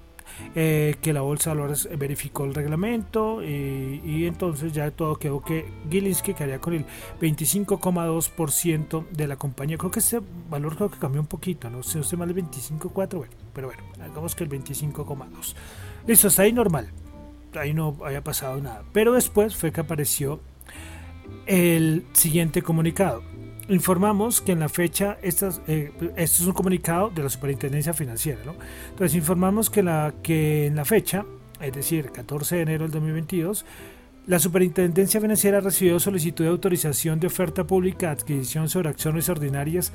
Eh, 0.54 0.96
que 1.02 1.14
la 1.14 1.22
Bolsa 1.22 1.50
de 1.52 1.58
Valores 1.58 1.90
verificó 1.98 2.46
el 2.46 2.54
reglamento 2.54 3.44
y, 3.44 4.26
entonces 4.26 4.74
ya 4.74 4.92
todo 4.92 5.18
quedó 5.18 5.42
que 5.42 5.66
Gilinski 5.90 6.34
quedaría 6.34 6.60
con 6.60 6.74
el 6.74 6.86
25,2% 7.20 9.08
de 9.10 9.28
la 9.28 9.36
compañía. 9.36 9.78
Creo 9.78 9.92
que 9.92 10.00
ese 10.00 10.22
valor 10.50 10.76
creo 10.76 10.90
que 10.90 11.00
cambió 11.00 11.22
un 11.22 11.28
poquito, 11.28 11.70
no 11.70 11.84
sé, 11.84 12.00
usted 12.00 12.18
más 12.18 12.28
del 12.28 12.38
25,4, 12.38 13.18
bueno, 13.18 13.34
pero 13.54 13.68
bueno, 13.68 13.84
hagamos 14.02 14.36
que 14.36 14.44
el 14.44 14.50
25,2. 14.50 15.56
Listo, 16.08 16.28
está 16.28 16.44
ahí 16.44 16.54
normal. 16.54 16.90
Ahí 17.56 17.74
no 17.74 17.96
había 18.04 18.24
pasado 18.24 18.62
nada. 18.62 18.84
Pero 18.92 19.14
después 19.14 19.56
fue 19.56 19.72
que 19.72 19.82
apareció 19.82 20.42
el 21.46 22.06
siguiente 22.14 22.62
comunicado 22.62 23.24
informamos 23.70 24.42
que 24.42 24.52
en 24.52 24.60
la 24.60 24.70
fecha, 24.70 25.18
estas, 25.22 25.62
eh, 25.68 25.92
esto 26.16 26.44
es 26.44 26.48
un 26.48 26.54
comunicado 26.54 27.10
de 27.10 27.24
la 27.24 27.30
Superintendencia 27.30 27.94
Financiera, 27.94 28.42
¿no? 28.46 28.56
Entonces 28.90 29.16
informamos 29.16 29.70
que, 29.70 29.84
la, 29.84 30.14
que 30.22 30.68
en 30.68 30.76
la 30.76 30.86
fecha, 30.86 31.26
es 31.60 31.74
decir, 31.74 32.12
14 32.12 32.58
de 32.58 32.62
enero 32.62 32.84
del 32.84 32.92
2022, 32.92 33.66
la 34.28 34.40
Superintendencia 34.40 35.22
Financiera 35.22 35.62
recibió 35.62 36.00
solicitud 36.00 36.44
de 36.44 36.50
autorización 36.50 37.20
de 37.20 37.28
oferta 37.28 37.66
pública 37.66 38.08
de 38.08 38.14
adquisición 38.14 38.70
sobre 38.70 38.90
acciones 38.90 39.30
ordinarias 39.30 39.92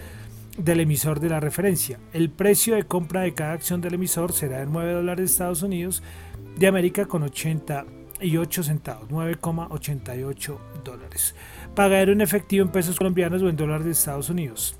del 0.57 0.81
emisor 0.81 1.21
de 1.21 1.29
la 1.29 1.41
referencia. 1.41 1.99
El 2.13 2.31
precio 2.31 2.75
de 2.75 2.85
compra 2.85 3.23
de 3.23 3.35
cada 3.35 3.53
acción 3.53 3.81
del 3.81 3.95
emisor 3.95 4.33
será 4.33 4.59
de 4.59 4.67
9 4.67 4.93
dólares 4.93 5.19
de 5.19 5.33
Estados 5.33 5.63
Unidos 5.63 6.03
de 6.59 6.67
América 6.67 7.07
con 7.07 7.23
88 7.23 8.63
centavos, 8.63 9.09
9,88 9.09 10.59
dólares 10.85 11.35
pagar 11.75 12.09
en 12.09 12.21
efectivo 12.21 12.65
en 12.65 12.73
pesos 12.73 12.97
colombianos 12.97 13.43
o 13.43 13.49
en 13.49 13.57
dólares 13.57 13.87
de 13.87 13.93
Estados 13.93 14.31
Unidos. 14.31 14.77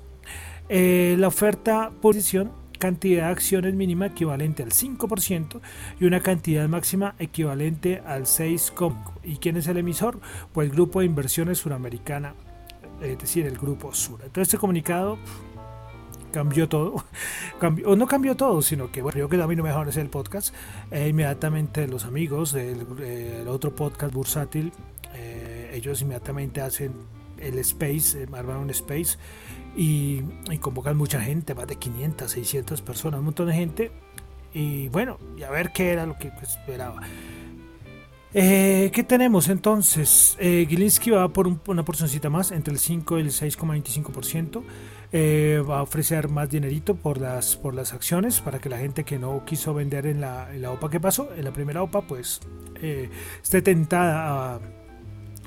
Eh, 0.69 1.15
la 1.19 1.27
oferta 1.27 1.91
posición 2.01 2.51
cantidad 2.81 3.27
de 3.27 3.31
acciones 3.31 3.75
mínima 3.75 4.07
equivalente 4.07 4.63
al 4.63 4.71
5% 4.71 5.61
y 5.99 6.05
una 6.05 6.19
cantidad 6.19 6.67
máxima 6.67 7.15
equivalente 7.19 8.01
al 8.05 8.23
6%. 8.23 8.95
¿Y 9.23 9.37
quién 9.37 9.55
es 9.55 9.67
el 9.67 9.77
emisor? 9.77 10.19
Pues 10.51 10.67
el 10.67 10.73
Grupo 10.73 10.99
de 10.99 11.05
Inversiones 11.05 11.59
Suramericana, 11.59 12.33
es 13.01 13.19
decir, 13.19 13.45
el 13.45 13.57
Grupo 13.57 13.93
Sura. 13.93 14.25
Entonces 14.25 14.47
este 14.47 14.57
comunicado 14.57 15.19
cambió 16.31 16.67
todo, 16.67 17.05
o 17.85 17.95
no 17.95 18.07
cambió 18.07 18.35
todo, 18.35 18.61
sino 18.63 18.91
que 18.91 19.03
bueno, 19.03 19.13
creo 19.13 19.29
que 19.29 19.41
a 19.41 19.47
mí 19.47 19.55
no 19.55 19.63
mejor 19.63 19.87
es 19.87 19.97
el 19.97 20.09
podcast. 20.09 20.53
Eh, 20.89 21.07
inmediatamente 21.09 21.87
los 21.87 22.05
amigos 22.05 22.51
del 22.51 23.47
otro 23.47 23.75
podcast 23.75 24.11
bursátil 24.11 24.73
ellos 25.73 26.01
inmediatamente 26.01 26.61
hacen 26.61 26.93
el 27.41 27.57
space, 27.59 28.23
eh, 28.23 28.27
arman 28.33 28.57
un 28.57 28.69
space 28.69 29.17
y, 29.75 30.21
convocan 30.59 30.97
mucha 30.97 31.21
gente, 31.21 31.55
más 31.55 31.67
de 31.67 31.75
500, 31.75 32.29
600 32.31 32.81
personas, 32.81 33.19
un 33.19 33.25
montón 33.25 33.47
de 33.47 33.53
gente. 33.53 33.91
Y 34.53 34.89
bueno, 34.89 35.17
y 35.37 35.43
a 35.43 35.49
ver 35.49 35.71
qué 35.71 35.91
era 35.91 36.05
lo 36.05 36.17
que 36.17 36.29
pues, 36.29 36.55
esperaba. 36.55 37.01
Eh, 38.33 38.91
¿Qué 38.93 39.03
tenemos 39.03 39.49
entonces? 39.49 40.37
Eh, 40.39 40.65
Gilinski 40.69 41.09
va 41.09 41.27
por 41.29 41.47
una 41.67 41.83
porcioncita 41.83 42.29
más, 42.29 42.51
entre 42.51 42.73
el 42.73 42.79
5 42.79 43.17
y 43.17 43.21
el 43.21 43.31
6,25%. 43.31 44.63
Eh, 45.13 45.61
va 45.69 45.79
a 45.79 45.81
ofrecer 45.81 46.29
más 46.29 46.49
dinerito 46.49 46.95
por 46.95 47.19
las, 47.19 47.57
por 47.57 47.73
las 47.73 47.91
acciones 47.91 48.39
para 48.39 48.59
que 48.59 48.69
la 48.69 48.77
gente 48.77 49.03
que 49.03 49.19
no 49.19 49.43
quiso 49.43 49.73
vender 49.73 50.05
en 50.05 50.21
la, 50.21 50.47
OPA 50.71 50.89
que 50.89 51.01
pasó, 51.01 51.29
en 51.35 51.43
la 51.43 51.51
primera 51.51 51.83
OPA, 51.83 52.07
pues 52.07 52.39
esté 53.43 53.61
tentada 53.61 54.55
a 54.55 54.59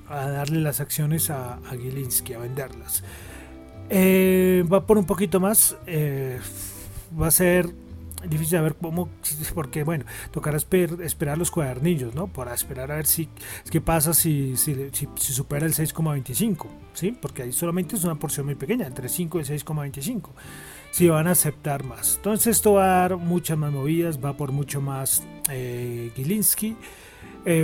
a 0.08 0.28
darle 0.28 0.60
las 0.60 0.80
acciones 0.80 1.30
a, 1.30 1.54
a 1.54 1.76
Gilinski, 1.76 2.34
a 2.34 2.38
venderlas. 2.38 3.02
Eh, 3.90 4.64
va 4.72 4.86
por 4.86 4.98
un 4.98 5.04
poquito 5.04 5.40
más, 5.40 5.76
eh, 5.86 6.40
va 7.20 7.28
a 7.28 7.30
ser 7.30 7.74
difícil 8.28 8.60
ver 8.62 8.74
cómo, 8.76 9.08
porque 9.54 9.84
bueno, 9.84 10.04
tocará 10.30 10.56
esperar 10.56 11.38
los 11.38 11.50
cuadernillos, 11.50 12.14
¿no? 12.14 12.26
Para 12.28 12.54
esperar 12.54 12.90
a 12.90 12.96
ver 12.96 13.06
si 13.06 13.28
qué 13.70 13.80
pasa 13.80 14.14
si, 14.14 14.56
si, 14.56 14.90
si, 14.92 15.32
supera 15.32 15.66
el 15.66 15.74
6,25, 15.74 16.66
¿sí? 16.94 17.16
Porque 17.20 17.42
ahí 17.42 17.52
solamente 17.52 17.96
es 17.96 18.04
una 18.04 18.14
porción 18.14 18.46
muy 18.46 18.54
pequeña, 18.54 18.86
entre 18.86 19.08
5 19.08 19.40
y 19.40 19.42
6,25. 19.42 20.30
Si 20.90 21.08
van 21.08 21.26
a 21.26 21.32
aceptar 21.32 21.84
más. 21.84 22.16
Entonces 22.16 22.56
esto 22.56 22.74
va 22.74 22.84
a 22.84 23.08
dar 23.08 23.16
muchas 23.16 23.58
más 23.58 23.72
movidas, 23.72 24.24
va 24.24 24.36
por 24.36 24.52
mucho 24.52 24.80
más 24.80 25.24
eh, 25.50 26.12
Gilinski. 26.14 26.76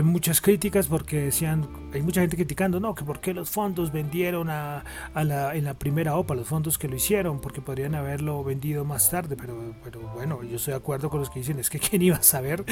Muchas 0.02 0.40
críticas 0.40 0.86
porque 0.86 1.20
decían 1.20 1.66
hay 1.92 2.02
mucha 2.02 2.20
gente 2.20 2.36
criticando, 2.36 2.78
no, 2.80 2.94
que 2.94 3.04
por 3.04 3.20
qué 3.20 3.34
los 3.34 3.50
fondos 3.50 3.92
vendieron 3.92 4.48
a, 4.48 4.84
la, 5.14 5.54
en 5.54 5.64
la 5.64 5.74
primera 5.74 6.16
OPA, 6.16 6.34
los 6.34 6.46
fondos 6.46 6.78
que 6.78 6.88
lo 6.88 6.96
hicieron, 6.96 7.40
porque 7.40 7.60
podrían 7.60 7.94
haberlo 7.94 8.44
vendido 8.44 8.84
más 8.84 9.10
tarde, 9.10 9.36
pero, 9.36 9.74
pero 9.82 10.00
bueno, 10.14 10.42
yo 10.42 10.56
estoy 10.56 10.72
de 10.72 10.78
acuerdo 10.78 11.10
con 11.10 11.20
los 11.20 11.30
que 11.30 11.40
dicen, 11.40 11.58
es 11.58 11.70
que 11.70 11.78
quién 11.90 12.02
iba 12.02 12.16
a 12.16 12.22
saber 12.22 12.64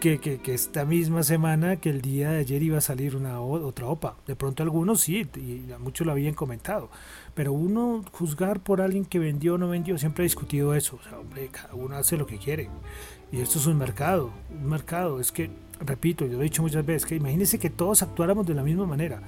que, 0.00 0.18
que, 0.18 0.54
esta 0.54 0.84
misma 0.84 1.22
semana, 1.22 1.76
que 1.76 1.90
el 1.90 2.00
día 2.00 2.30
de 2.30 2.40
ayer 2.40 2.62
iba 2.62 2.78
a 2.78 2.82
salir 2.82 3.16
una 3.16 3.40
otra 3.40 3.86
OPA. 3.86 4.16
De 4.26 4.36
pronto 4.36 4.62
algunos 4.62 5.00
sí, 5.00 5.26
y 5.36 5.64
muchos 5.78 6.06
lo 6.06 6.12
habían 6.12 6.34
comentado, 6.34 6.90
pero 7.34 7.52
uno 7.52 8.04
juzgar 8.12 8.60
por 8.60 8.80
alguien 8.80 9.04
que 9.04 9.18
vendió 9.18 9.54
o 9.54 9.58
no 9.58 9.68
vendió, 9.68 9.98
siempre 9.98 10.22
ha 10.22 10.26
discutido 10.26 10.74
eso, 10.74 10.98
o 11.00 11.08
sea, 11.08 11.18
hombre, 11.18 11.48
cada 11.48 11.74
uno 11.74 11.96
hace 11.96 12.16
lo 12.16 12.26
que 12.26 12.38
quiere. 12.38 12.68
Y 13.32 13.40
esto 13.40 13.58
es 13.58 13.66
un 13.66 13.78
mercado, 13.78 14.30
un 14.50 14.68
mercado, 14.68 15.18
es 15.18 15.32
que 15.32 15.50
repito, 15.84 16.26
yo 16.26 16.34
lo 16.34 16.40
he 16.40 16.44
dicho 16.44 16.62
muchas 16.62 16.84
veces, 16.84 17.06
que 17.06 17.16
imagínense 17.16 17.58
que 17.58 17.70
todos 17.70 18.02
actuáramos 18.02 18.46
de 18.46 18.54
la 18.54 18.62
misma 18.62 18.86
manera. 18.86 19.22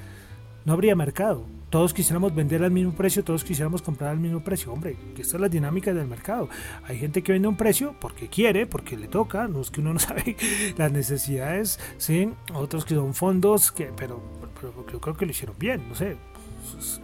No 0.64 0.72
habría 0.72 0.96
mercado. 0.96 1.44
Todos 1.68 1.92
quisiéramos 1.92 2.34
vender 2.34 2.62
al 2.62 2.70
mismo 2.70 2.92
precio, 2.92 3.24
todos 3.24 3.42
quisiéramos 3.42 3.82
comprar 3.82 4.10
al 4.10 4.18
mismo 4.18 4.40
precio. 4.44 4.72
Hombre, 4.72 4.96
que 5.14 5.22
esta 5.22 5.36
es 5.36 5.40
la 5.40 5.48
dinámica 5.48 5.92
del 5.92 6.06
mercado. 6.06 6.48
Hay 6.84 6.98
gente 6.98 7.22
que 7.22 7.32
vende 7.32 7.48
un 7.48 7.56
precio 7.56 7.96
porque 8.00 8.28
quiere, 8.28 8.66
porque 8.66 8.96
le 8.96 9.08
toca, 9.08 9.48
no 9.48 9.60
es 9.60 9.70
que 9.70 9.80
uno 9.80 9.92
no 9.92 9.98
sabe 9.98 10.36
las 10.78 10.92
necesidades, 10.92 11.80
¿sí? 11.98 12.30
Otros 12.54 12.84
que 12.84 12.94
son 12.94 13.12
fondos, 13.12 13.72
que, 13.72 13.86
pero, 13.96 14.22
pero 14.60 14.86
yo 14.90 15.00
creo 15.00 15.16
que 15.16 15.26
lo 15.26 15.32
hicieron 15.32 15.56
bien, 15.58 15.88
no 15.88 15.94
sé. 15.94 16.16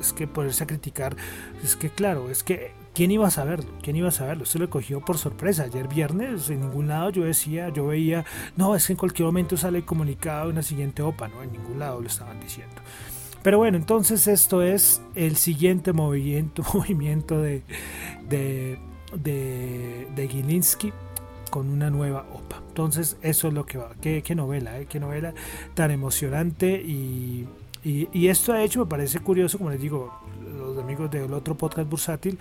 Es 0.01 0.13
que 0.13 0.27
ponerse 0.27 0.65
a 0.65 0.67
criticar, 0.67 1.17
es 1.63 1.77
que 1.77 1.91
claro, 1.91 2.31
es 2.31 2.43
que 2.43 2.73
¿Quién 2.93 3.13
iba 3.13 3.29
a 3.29 3.31
saberlo? 3.31 3.71
¿Quién 3.83 3.97
iba 3.97 4.09
a 4.09 4.13
saberlo? 4.13 4.45
Esto 4.45 4.59
lo 4.59 4.69
cogió 4.69 5.01
por 5.01 5.17
sorpresa. 5.17 5.65
Ayer 5.65 5.87
viernes, 5.87 6.51
en 6.51 6.61
ningún 6.61 6.89
lado 6.89 7.11
yo 7.11 7.25
decía, 7.25 7.69
yo 7.69 7.87
veía, 7.87 8.25
no, 8.57 8.75
es 8.75 8.87
que 8.87 8.95
en 8.95 8.99
cualquier 8.99 9.27
momento 9.27 9.57
sale 9.57 9.85
comunicado 9.85 10.47
de 10.47 10.53
una 10.53 10.63
siguiente 10.63 11.03
OPA, 11.03 11.29
¿no? 11.29 11.43
En 11.43 11.53
ningún 11.53 11.79
lado 11.79 12.01
lo 12.01 12.09
estaban 12.09 12.41
diciendo. 12.41 12.75
Pero 13.43 13.59
bueno, 13.59 13.79
entonces 13.79 14.27
esto 14.27 14.63
es 14.63 15.01
el 15.15 15.37
siguiente 15.37 15.93
movimiento, 15.93 16.63
movimiento 16.75 17.41
de, 17.41 17.63
de, 18.29 18.79
de, 20.15 20.29
Gilinski 20.29 20.93
con 21.49 21.71
una 21.71 21.91
nueva 21.91 22.27
OPA. 22.33 22.61
Entonces 22.69 23.17
eso 23.23 23.49
es 23.49 23.55
lo 23.55 23.67
que 23.67 23.79
va. 23.79 23.93
Qué, 24.01 24.23
qué 24.23 24.35
novela, 24.35 24.79
¿eh? 24.81 24.87
qué 24.87 24.99
novela 24.99 25.33
tan 25.75 25.91
emocionante 25.91 26.73
y, 26.73 27.47
y, 27.83 28.09
y, 28.13 28.29
esto 28.29 28.53
ha 28.53 28.63
hecho, 28.63 28.81
me 28.81 28.87
parece 28.87 29.21
curioso, 29.21 29.59
como 29.59 29.71
les 29.71 29.81
digo, 29.81 30.13
los 30.61 30.79
amigos 30.79 31.11
del 31.11 31.33
otro 31.33 31.57
podcast 31.57 31.89
bursátil 31.89 32.39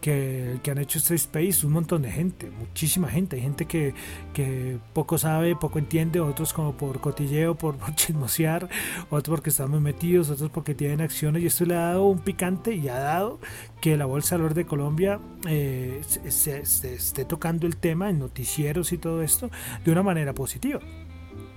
que, 0.00 0.58
que 0.62 0.70
han 0.70 0.78
hecho 0.78 0.98
este 0.98 1.14
space, 1.14 1.64
un 1.66 1.72
montón 1.72 2.02
de 2.02 2.10
gente, 2.10 2.50
muchísima 2.50 3.08
gente. 3.08 3.36
Hay 3.36 3.42
gente 3.42 3.66
que, 3.66 3.94
que 4.32 4.78
poco 4.92 5.18
sabe, 5.18 5.54
poco 5.54 5.78
entiende, 5.78 6.20
otros 6.20 6.52
como 6.52 6.76
por 6.76 7.00
cotilleo, 7.00 7.54
por, 7.54 7.76
chismosear, 7.94 8.68
otros 9.10 9.36
porque 9.36 9.50
están 9.50 9.70
muy 9.70 9.80
metidos, 9.80 10.30
otros 10.30 10.50
porque 10.50 10.74
tienen 10.74 11.00
acciones. 11.00 11.42
Y 11.42 11.46
esto 11.46 11.64
le 11.64 11.76
ha 11.76 11.80
dado 11.80 12.06
un 12.06 12.18
picante 12.18 12.74
y 12.74 12.88
ha 12.88 12.98
dado 12.98 13.38
que 13.80 13.96
la 13.96 14.06
Bolsa 14.06 14.36
de 14.36 14.48
de 14.54 14.66
Colombia 14.66 15.20
eh, 15.46 16.00
se 16.28 16.60
esté 16.60 17.24
tocando 17.24 17.66
el 17.66 17.76
tema 17.76 18.10
en 18.10 18.18
noticieros 18.18 18.92
y 18.92 18.98
todo 18.98 19.22
esto 19.22 19.50
de 19.84 19.92
una 19.92 20.02
manera 20.02 20.32
positiva 20.32 20.80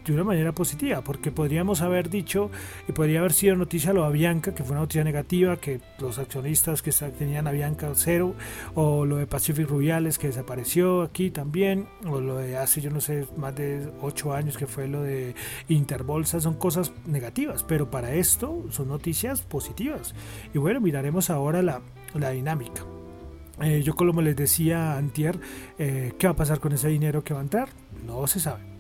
de 0.06 0.14
una 0.14 0.24
manera 0.24 0.52
positiva, 0.52 1.02
porque 1.02 1.32
podríamos 1.32 1.82
haber 1.82 2.10
dicho 2.10 2.50
y 2.88 2.92
podría 2.92 3.20
haber 3.20 3.34
sido 3.34 3.56
noticia 3.56 3.94
lo 3.94 4.02
de 4.02 4.08
Avianca, 4.08 4.54
que 4.54 4.64
fue 4.64 4.72
una 4.72 4.82
noticia 4.82 5.04
negativa, 5.04 5.58
que 5.58 5.80
los 6.00 6.18
accionistas 6.18 6.82
que 6.82 6.92
tenían 6.92 7.48
Avianca 7.48 7.92
cero, 7.96 8.36
o 8.76 9.06
lo 9.06 9.18
de 9.18 9.28
Pacific 9.28 9.68
Rubiales 9.70 10.18
que 10.18 10.28
desapareció 10.28 11.02
aquí 11.04 11.32
también, 11.32 11.88
o 12.08 12.20
lo 12.20 12.38
de 12.38 12.58
hace 12.58 12.82
yo 12.82 12.90
no 12.90 13.02
sé, 13.02 13.28
más 13.38 13.56
de 13.56 13.92
ocho 14.02 14.34
años 14.34 14.58
que 14.58 14.68
fue 14.68 14.88
lo 14.88 15.04
de 15.04 15.36
Interbolsa, 15.70 16.40
son 16.42 16.56
cosas 16.56 16.92
negativas, 17.06 17.64
pero 17.64 17.90
para 17.90 18.14
esto 18.14 18.66
son 18.70 18.88
noticias 18.88 19.42
positivas. 19.42 20.16
Y 20.54 20.58
bueno, 20.58 20.82
miraremos 20.82 21.30
ahora 21.30 21.62
la, 21.62 21.82
la 22.14 22.32
dinámica. 22.32 22.84
Eh, 23.62 23.84
yo 23.84 23.96
como 23.96 24.22
les 24.22 24.36
decía 24.36 24.98
antier, 24.98 25.40
eh, 25.78 26.14
¿qué 26.18 26.28
va 26.28 26.34
a 26.34 26.36
pasar 26.36 26.60
con 26.60 26.72
ese 26.72 26.88
dinero 26.88 27.24
que 27.24 27.34
va 27.34 27.42
a 27.42 27.44
entrar? 27.44 27.70
No 28.06 28.26
se 28.26 28.40
sabe 28.40 28.71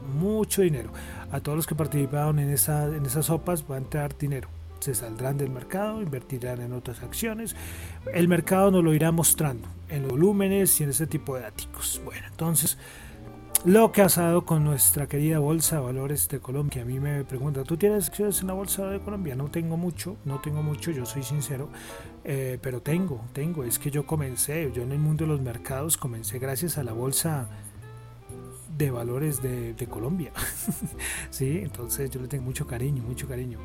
mucho 0.00 0.62
dinero. 0.62 0.90
A 1.30 1.40
todos 1.40 1.56
los 1.56 1.66
que 1.66 1.74
participaron 1.74 2.38
en, 2.38 2.50
esa, 2.50 2.86
en 2.86 3.04
esas 3.06 3.26
sopas 3.26 3.64
va 3.70 3.76
a 3.76 3.78
entrar 3.78 4.16
dinero. 4.16 4.48
Se 4.80 4.94
saldrán 4.94 5.38
del 5.38 5.50
mercado, 5.50 6.02
invertirán 6.02 6.60
en 6.60 6.72
otras 6.72 7.02
acciones. 7.02 7.56
El 8.12 8.28
mercado 8.28 8.70
nos 8.70 8.84
lo 8.84 8.92
irá 8.92 9.12
mostrando 9.12 9.68
en 9.88 10.02
los 10.02 10.12
volúmenes 10.12 10.80
y 10.80 10.84
en 10.84 10.90
ese 10.90 11.06
tipo 11.06 11.36
de 11.36 11.42
datos. 11.42 12.00
Bueno, 12.04 12.26
entonces 12.28 12.76
lo 13.64 13.92
que 13.92 14.02
ha 14.02 14.04
pasado 14.04 14.44
con 14.44 14.62
nuestra 14.62 15.06
querida 15.06 15.38
bolsa 15.38 15.76
de 15.76 15.82
valores 15.82 16.28
de 16.28 16.38
Colombia. 16.38 16.82
A 16.82 16.84
mí 16.84 17.00
me 17.00 17.24
pregunta, 17.24 17.64
¿tú 17.64 17.78
tienes 17.78 18.08
acciones 18.08 18.42
en 18.42 18.48
la 18.48 18.52
bolsa 18.52 18.86
de 18.90 19.00
Colombia? 19.00 19.34
No 19.34 19.50
tengo 19.50 19.78
mucho, 19.78 20.18
no 20.26 20.38
tengo 20.40 20.62
mucho, 20.62 20.90
yo 20.90 21.06
soy 21.06 21.22
sincero, 21.22 21.70
eh, 22.24 22.58
pero 22.60 22.82
tengo, 22.82 23.24
tengo. 23.32 23.64
Es 23.64 23.78
que 23.78 23.90
yo 23.90 24.06
comencé, 24.06 24.70
yo 24.74 24.82
en 24.82 24.92
el 24.92 24.98
mundo 24.98 25.24
de 25.24 25.30
los 25.30 25.40
mercados 25.40 25.96
comencé 25.96 26.38
gracias 26.38 26.76
a 26.76 26.84
la 26.84 26.92
bolsa 26.92 27.48
de 28.76 28.90
valores 28.90 29.42
de, 29.42 29.86
Colombia. 29.88 30.32
sí, 31.30 31.60
entonces 31.62 32.10
yo 32.10 32.20
le 32.20 32.28
tengo 32.28 32.44
mucho 32.44 32.66
cariño, 32.66 33.02
mucho 33.02 33.28
cariño. 33.28 33.58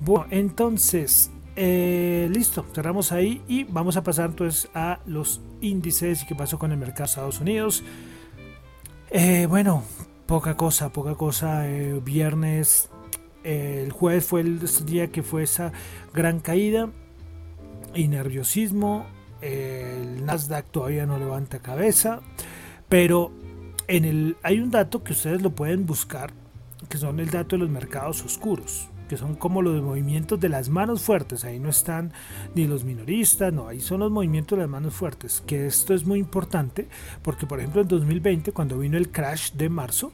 Bueno, 0.00 0.26
entonces, 0.30 1.30
eh, 1.56 2.28
listo, 2.30 2.64
cerramos 2.74 3.12
ahí 3.12 3.42
y 3.48 3.64
vamos 3.64 3.96
a 3.96 4.02
pasar 4.02 4.30
entonces 4.30 4.70
a 4.74 5.00
los 5.06 5.40
índices 5.60 6.22
y 6.22 6.26
qué 6.26 6.34
pasó 6.34 6.58
con 6.58 6.72
el 6.72 6.78
mercado 6.78 7.04
de 7.04 7.06
Estados 7.06 7.40
Unidos. 7.40 7.82
Eh, 9.10 9.46
bueno, 9.46 9.82
poca 10.26 10.56
cosa, 10.56 10.92
poca 10.92 11.14
cosa. 11.14 11.68
Eh, 11.68 12.00
viernes, 12.04 12.90
el 13.44 13.92
jueves 13.92 14.24
fue 14.26 14.42
el 14.42 14.60
día 14.84 15.10
que 15.10 15.22
fue 15.22 15.44
esa 15.44 15.72
gran 16.12 16.40
caída 16.40 16.90
y 17.94 18.08
nerviosismo. 18.08 19.06
El 19.40 20.24
Nasdaq 20.24 20.66
todavía 20.70 21.06
no 21.06 21.18
levanta 21.18 21.58
cabeza, 21.58 22.20
pero 22.88 23.32
en 23.88 24.04
el, 24.04 24.36
hay 24.42 24.60
un 24.60 24.70
dato 24.70 25.02
que 25.02 25.12
ustedes 25.12 25.42
lo 25.42 25.50
pueden 25.50 25.86
buscar, 25.86 26.32
que 26.88 26.98
son 26.98 27.20
el 27.20 27.30
dato 27.30 27.56
de 27.56 27.60
los 27.60 27.70
mercados 27.70 28.22
oscuros, 28.24 28.88
que 29.08 29.16
son 29.16 29.34
como 29.34 29.62
los 29.62 29.82
movimientos 29.82 30.40
de 30.40 30.48
las 30.48 30.68
manos 30.68 31.02
fuertes. 31.02 31.44
Ahí 31.44 31.58
no 31.58 31.68
están 31.68 32.12
ni 32.54 32.66
los 32.66 32.84
minoristas, 32.84 33.52
no, 33.52 33.68
ahí 33.68 33.80
son 33.80 34.00
los 34.00 34.10
movimientos 34.10 34.56
de 34.56 34.62
las 34.64 34.70
manos 34.70 34.94
fuertes. 34.94 35.42
Que 35.46 35.66
esto 35.66 35.94
es 35.94 36.04
muy 36.04 36.18
importante 36.18 36.88
porque, 37.22 37.46
por 37.46 37.60
ejemplo, 37.60 37.82
en 37.82 37.88
2020, 37.88 38.52
cuando 38.52 38.78
vino 38.78 38.96
el 38.96 39.10
crash 39.10 39.52
de 39.52 39.68
marzo, 39.68 40.12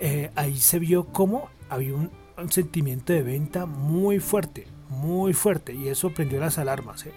eh, 0.00 0.30
ahí 0.34 0.56
se 0.56 0.78
vio 0.78 1.04
como 1.04 1.48
había 1.68 1.94
un, 1.94 2.10
sentimiento 2.50 3.12
de 3.12 3.22
venta 3.22 3.66
muy 3.66 4.18
fuerte, 4.18 4.66
muy 4.88 5.32
fuerte, 5.32 5.74
y 5.74 5.86
eso 5.88 6.10
prendió 6.10 6.40
las 6.40 6.58
alarmas. 6.58 7.06
¿eh? 7.06 7.12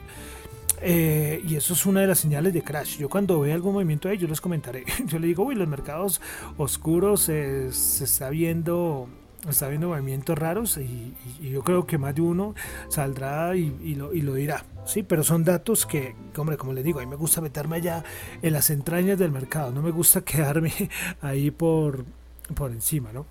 Eh, 0.81 1.41
y 1.47 1.55
eso 1.55 1.73
es 1.73 1.85
una 1.85 2.01
de 2.01 2.07
las 2.07 2.19
señales 2.19 2.53
de 2.53 2.61
crash. 2.61 2.97
Yo 2.97 3.09
cuando 3.09 3.39
vea 3.39 3.55
algún 3.55 3.73
movimiento 3.73 4.09
ahí, 4.09 4.17
yo 4.17 4.27
les 4.27 4.41
comentaré. 4.41 4.83
Yo 5.05 5.19
le 5.19 5.27
digo, 5.27 5.43
uy, 5.43 5.55
los 5.55 5.67
mercados 5.67 6.21
oscuros 6.57 7.21
se 7.21 7.67
está 7.67 8.29
viendo 8.29 9.07
está 9.49 9.67
viendo 9.67 9.89
movimientos 9.89 10.37
raros 10.37 10.77
y, 10.77 11.13
yo 11.41 11.63
creo 11.63 11.85
que 11.85 11.97
más 11.97 12.15
de 12.15 12.21
uno 12.21 12.55
saldrá 12.89 13.55
y, 13.55 13.95
lo, 13.95 14.13
y, 14.13 14.21
lo, 14.21 14.33
dirá. 14.33 14.65
Sí, 14.85 15.03
pero 15.03 15.23
son 15.23 15.43
datos 15.43 15.85
que, 15.85 16.15
hombre, 16.37 16.57
como 16.57 16.73
les 16.73 16.83
digo, 16.83 16.99
a 16.99 17.03
mí 17.03 17.09
me 17.09 17.15
gusta 17.15 17.41
meterme 17.41 17.77
allá 17.77 18.03
en 18.41 18.53
las 18.53 18.69
entrañas 18.69 19.17
del 19.17 19.31
mercado, 19.31 19.71
no 19.71 19.81
me 19.81 19.91
gusta 19.91 20.21
quedarme 20.25 20.73
ahí 21.21 21.51
por, 21.51 22.05
por 22.55 22.71
encima, 22.71 23.11
¿no? 23.13 23.25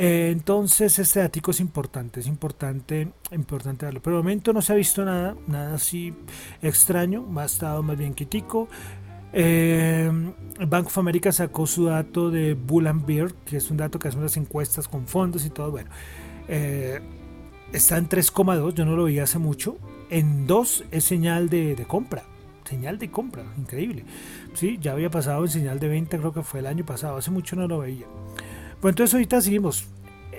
Eh, 0.00 0.30
entonces 0.30 0.96
este 1.00 1.20
ático 1.20 1.50
es 1.50 1.58
importante, 1.58 2.20
es 2.20 2.28
importante, 2.28 3.08
importante 3.32 3.84
darlo. 3.84 4.00
Pero 4.00 4.16
de 4.16 4.22
momento 4.22 4.52
no 4.52 4.62
se 4.62 4.72
ha 4.72 4.76
visto 4.76 5.04
nada, 5.04 5.34
nada 5.48 5.74
así 5.74 6.14
extraño, 6.62 7.26
ha 7.36 7.44
estado 7.44 7.82
más 7.82 7.98
bien 7.98 8.14
quitico. 8.14 8.68
Eh, 9.32 10.08
Bank 10.68 10.86
of 10.86 10.98
America 10.98 11.32
sacó 11.32 11.66
su 11.66 11.86
dato 11.86 12.30
de 12.30 12.54
Bull 12.54 12.86
and 12.86 13.04
Bear, 13.06 13.34
que 13.44 13.56
es 13.56 13.72
un 13.72 13.76
dato 13.76 13.98
que 13.98 14.06
hace 14.06 14.16
unas 14.16 14.36
encuestas 14.36 14.86
con 14.86 15.08
fondos 15.08 15.44
y 15.44 15.50
todo. 15.50 15.72
Bueno, 15.72 15.90
eh, 16.46 17.00
está 17.72 17.98
en 17.98 18.08
3,2, 18.08 18.74
yo 18.74 18.84
no 18.84 18.94
lo 18.94 19.02
veía 19.02 19.24
hace 19.24 19.40
mucho. 19.40 19.78
En 20.10 20.46
2 20.46 20.84
es 20.92 21.02
señal 21.02 21.48
de, 21.48 21.74
de, 21.74 21.84
compra, 21.86 22.22
señal 22.62 23.00
de 23.00 23.10
compra, 23.10 23.42
increíble. 23.58 24.04
Sí, 24.54 24.78
ya 24.80 24.92
había 24.92 25.10
pasado 25.10 25.42
en 25.42 25.50
señal 25.50 25.80
de 25.80 25.88
venta, 25.88 26.18
creo 26.18 26.32
que 26.32 26.42
fue 26.42 26.60
el 26.60 26.68
año 26.68 26.86
pasado, 26.86 27.16
hace 27.16 27.32
mucho 27.32 27.56
no 27.56 27.66
lo 27.66 27.80
veía. 27.80 28.06
Bueno, 28.80 28.90
entonces 28.90 29.14
ahorita 29.14 29.40
seguimos 29.40 29.86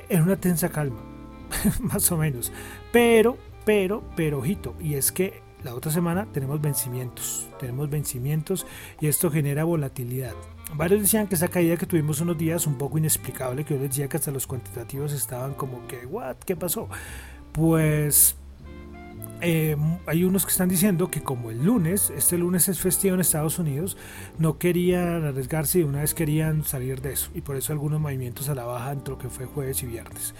en 0.08 0.24
una 0.24 0.38
tensa 0.38 0.70
calma, 0.70 1.00
más 1.82 2.12
o 2.12 2.18
menos. 2.18 2.52
Pero, 2.92 3.38
pero, 3.66 4.04
pero, 4.16 4.40
ojito, 4.40 4.76
y 4.80 4.94
es 4.94 5.12
que 5.12 5.42
la 5.64 5.76
otra 5.76 5.92
semana 5.92 6.26
tenemos 6.32 6.62
vencimientos, 6.62 7.48
tenemos 7.60 7.90
vencimientos 7.90 8.66
y 9.02 9.08
esto 9.08 9.30
genera 9.30 9.66
volatilidad. 9.66 10.34
Varios 10.76 11.02
decían 11.02 11.28
que 11.28 11.36
esa 11.36 11.50
caída 11.50 11.76
que 11.76 11.86
tuvimos 11.86 12.22
unos 12.22 12.38
días 12.38 12.66
un 12.66 12.78
poco 12.78 12.98
inexplicable, 12.98 13.66
que 13.66 13.74
yo 13.74 13.80
les 13.82 13.90
decía 13.90 14.08
que 14.08 14.18
hasta 14.18 14.32
los 14.32 14.48
cuantitativos 14.48 15.12
estaban 15.12 15.54
como 15.54 15.86
que, 15.88 16.06
¿what? 16.06 16.38
¿Qué 16.46 16.56
pasó? 16.56 16.88
Pues 17.52 18.38
eh, 19.42 19.78
hay 20.06 20.24
unos 20.24 20.46
que 20.46 20.52
están 20.52 20.70
diciendo 20.70 21.10
que 21.10 21.22
como 21.22 21.52
el 21.52 21.64
lunes, 21.64 22.12
este 22.16 22.38
lunes 22.38 22.68
es 22.68 22.80
festivo 22.80 23.16
en 23.16 23.22
Estados 23.22 23.60
Unidos, 23.60 23.98
no 24.38 24.58
querían 24.58 25.24
arriesgarse 25.24 25.80
y 25.80 25.84
una 25.84 26.02
vez 26.02 26.14
querían 26.14 26.64
salir 26.64 27.02
de 27.02 27.14
eso. 27.14 27.32
Y 27.34 27.42
por 27.42 27.56
eso 27.56 27.74
algunos 27.74 28.00
movimientos 28.00 28.50
a 28.50 28.56
la 28.56 28.66
baja 28.66 28.92
entre 28.92 29.14
lo 29.14 29.18
que 29.18 29.30
fue 29.30 29.46
jueves 29.46 29.82
y 29.84 29.88
viernes. 29.88 30.34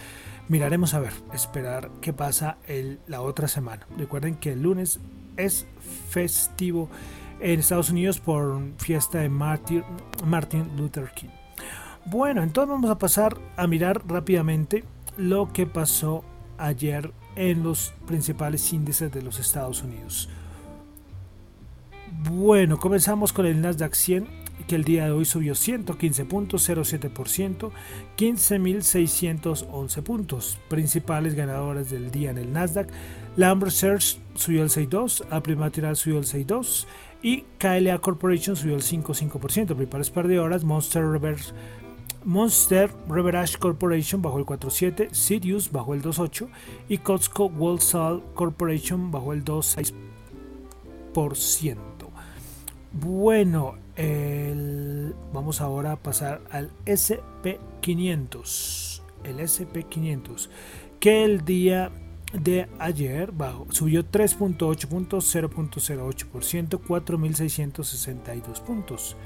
miraremos 0.48 0.94
a 0.94 1.00
ver, 1.00 1.12
esperar 1.32 1.90
qué 2.00 2.12
pasa 2.12 2.58
la 3.06 3.20
otra 3.20 3.48
semana. 3.48 3.86
Recuerden 3.96 4.34
que 4.34 4.52
el 4.52 4.62
lunes 4.62 5.00
es 5.36 5.66
festivo 6.08 6.88
en 7.40 7.60
Estados 7.60 7.90
Unidos 7.90 8.20
por 8.20 8.60
fiesta 8.78 9.18
de 9.18 9.28
Martin 9.28 9.84
Luther 10.76 11.10
King. 11.14 11.28
Bueno, 12.06 12.42
entonces 12.42 12.70
vamos 12.70 12.90
a 12.90 12.98
pasar 12.98 13.38
a 13.56 13.66
mirar 13.66 14.02
rápidamente 14.06 14.84
lo 15.16 15.52
que 15.52 15.66
pasó 15.66 16.24
ayer 16.58 17.12
en 17.40 17.62
los 17.62 17.94
principales 18.06 18.70
índices 18.72 19.10
de 19.10 19.22
los 19.22 19.40
Estados 19.40 19.82
Unidos. 19.82 20.28
Bueno, 22.28 22.78
comenzamos 22.78 23.32
con 23.32 23.46
el 23.46 23.62
Nasdaq 23.62 23.94
100 23.94 24.28
que 24.68 24.76
el 24.76 24.84
día 24.84 25.06
de 25.06 25.12
hoy 25.12 25.24
subió 25.24 25.54
115.07%, 25.54 27.70
15.611 28.18 30.02
puntos. 30.02 30.58
Principales 30.68 31.34
ganadores 31.34 31.88
del 31.88 32.10
día 32.10 32.28
en 32.30 32.36
el 32.36 32.52
Nasdaq, 32.52 32.90
Lambert 33.36 33.72
Search 33.72 34.18
subió 34.34 34.62
el 34.62 34.68
6.2, 34.68 35.24
Apple 35.30 35.56
Material 35.56 35.96
subió 35.96 36.18
el 36.18 36.26
6.2 36.26 36.84
y 37.22 37.44
KLA 37.58 37.98
Corporation 38.00 38.54
subió 38.54 38.76
el 38.76 38.82
5.5%. 38.82 39.74
Principales 39.74 40.10
perdedoras, 40.10 40.62
Monster 40.62 41.06
Reverse 41.06 41.54
Monster 42.24 42.90
Reverage 43.08 43.58
Corporation 43.58 44.22
bajó 44.22 44.38
el 44.38 44.44
4.7, 44.44 45.12
Sirius 45.12 45.72
bajó 45.72 45.94
el 45.94 46.02
2.8 46.02 46.48
y 46.88 46.98
Costco 46.98 47.46
Wholesale 47.46 48.22
Corporation 48.34 49.10
bajó 49.10 49.32
el 49.32 49.44
2.6%. 49.44 51.78
Bueno, 52.92 53.76
vamos 55.32 55.60
ahora 55.60 55.92
a 55.92 55.96
pasar 55.96 56.40
al 56.50 56.70
SP500. 56.86 59.02
El 59.24 59.38
SP500, 59.38 60.48
que 60.98 61.22
el 61.24 61.44
día 61.44 61.92
de 62.32 62.68
ayer 62.78 63.32
subió 63.70 64.04
3.8 64.04 64.88
puntos, 64.88 65.34
0.08%, 65.34 66.80
4.662 66.80 68.60
puntos. 68.60 69.16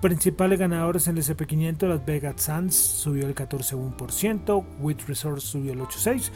Principales 0.00 0.60
ganadores 0.60 1.08
en 1.08 1.16
el 1.16 1.24
SP500, 1.24 1.88
Las 1.88 2.06
Vegas 2.06 2.42
Sands 2.42 2.76
subió 2.76 3.26
el 3.26 3.34
14.1%, 3.34 4.64
With 4.78 4.98
Resource 5.08 5.44
subió 5.44 5.72
el 5.72 5.80
8.6%, 5.80 6.30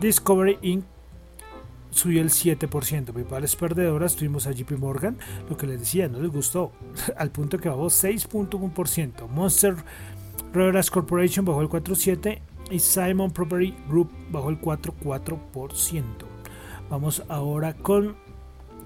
Discovery 0.00 0.58
Inc. 0.62 0.84
subió 1.90 2.22
el 2.22 2.30
7%. 2.30 2.66
Principales 3.12 3.56
perdedoras 3.56 4.16
tuvimos 4.16 4.46
a 4.46 4.52
JP 4.52 4.78
Morgan, 4.78 5.18
lo 5.50 5.56
que 5.58 5.66
les 5.66 5.80
decía, 5.80 6.08
no 6.08 6.18
les 6.18 6.32
gustó, 6.32 6.72
al 7.18 7.30
punto 7.30 7.58
que 7.58 7.68
bajó 7.68 7.86
6.1%. 7.86 9.28
Monster 9.28 9.76
Reverse 10.54 10.90
Corporation 10.90 11.44
bajó 11.44 11.60
el 11.60 11.68
4.7% 11.68 12.40
y 12.70 12.78
Simon 12.78 13.30
Property 13.30 13.74
Group 13.86 14.10
bajó 14.30 14.48
el 14.48 14.58
4.4%. 14.58 16.02
Vamos 16.88 17.22
ahora 17.28 17.74
con 17.74 18.16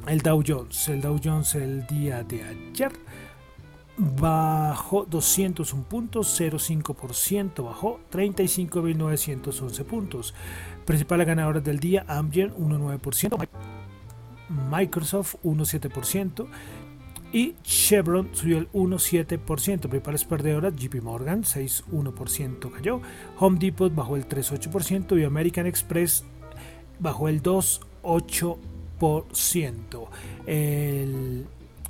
el 0.09 0.23
Dow 0.23 0.43
Jones. 0.45 0.89
El 0.89 1.03
Dow 1.03 1.21
Jones 1.23 1.55
el 1.55 1.87
día 1.87 2.25
de 2.25 2.43
ayer 2.43 2.91
bajó 3.99 5.05
201 5.05 5.85
puntos, 5.89 6.41
0,5%, 6.41 7.65
bajó 7.65 8.01
35.911 8.11 9.85
puntos. 9.85 10.35
Principales 10.85 11.27
ganadores 11.27 11.65
del 11.65 11.81
día, 11.81 12.05
Amgen 12.09 12.55
1,9%, 12.55 13.49
Microsoft 14.71 15.35
1,7% 15.43 16.47
y 17.33 17.57
Chevron 17.63 18.29
subió 18.33 18.59
el 18.59 18.71
1,7%. 18.73 19.81
Principales 19.81 20.25
perdedoras, 20.25 20.77
JP 20.77 21.03
Morgan 21.03 21.43
6,1% 21.43 22.71
cayó, 22.71 23.01
Home 23.39 23.59
Depot 23.59 23.93
bajó 23.95 24.17
el 24.17 24.29
3,8% 24.29 25.21
y 25.21 25.25
American 25.25 25.67
Express 25.67 26.25
bajó 27.01 27.29
el 27.29 27.43
2,8%. 27.43 30.09
El 30.47 31.47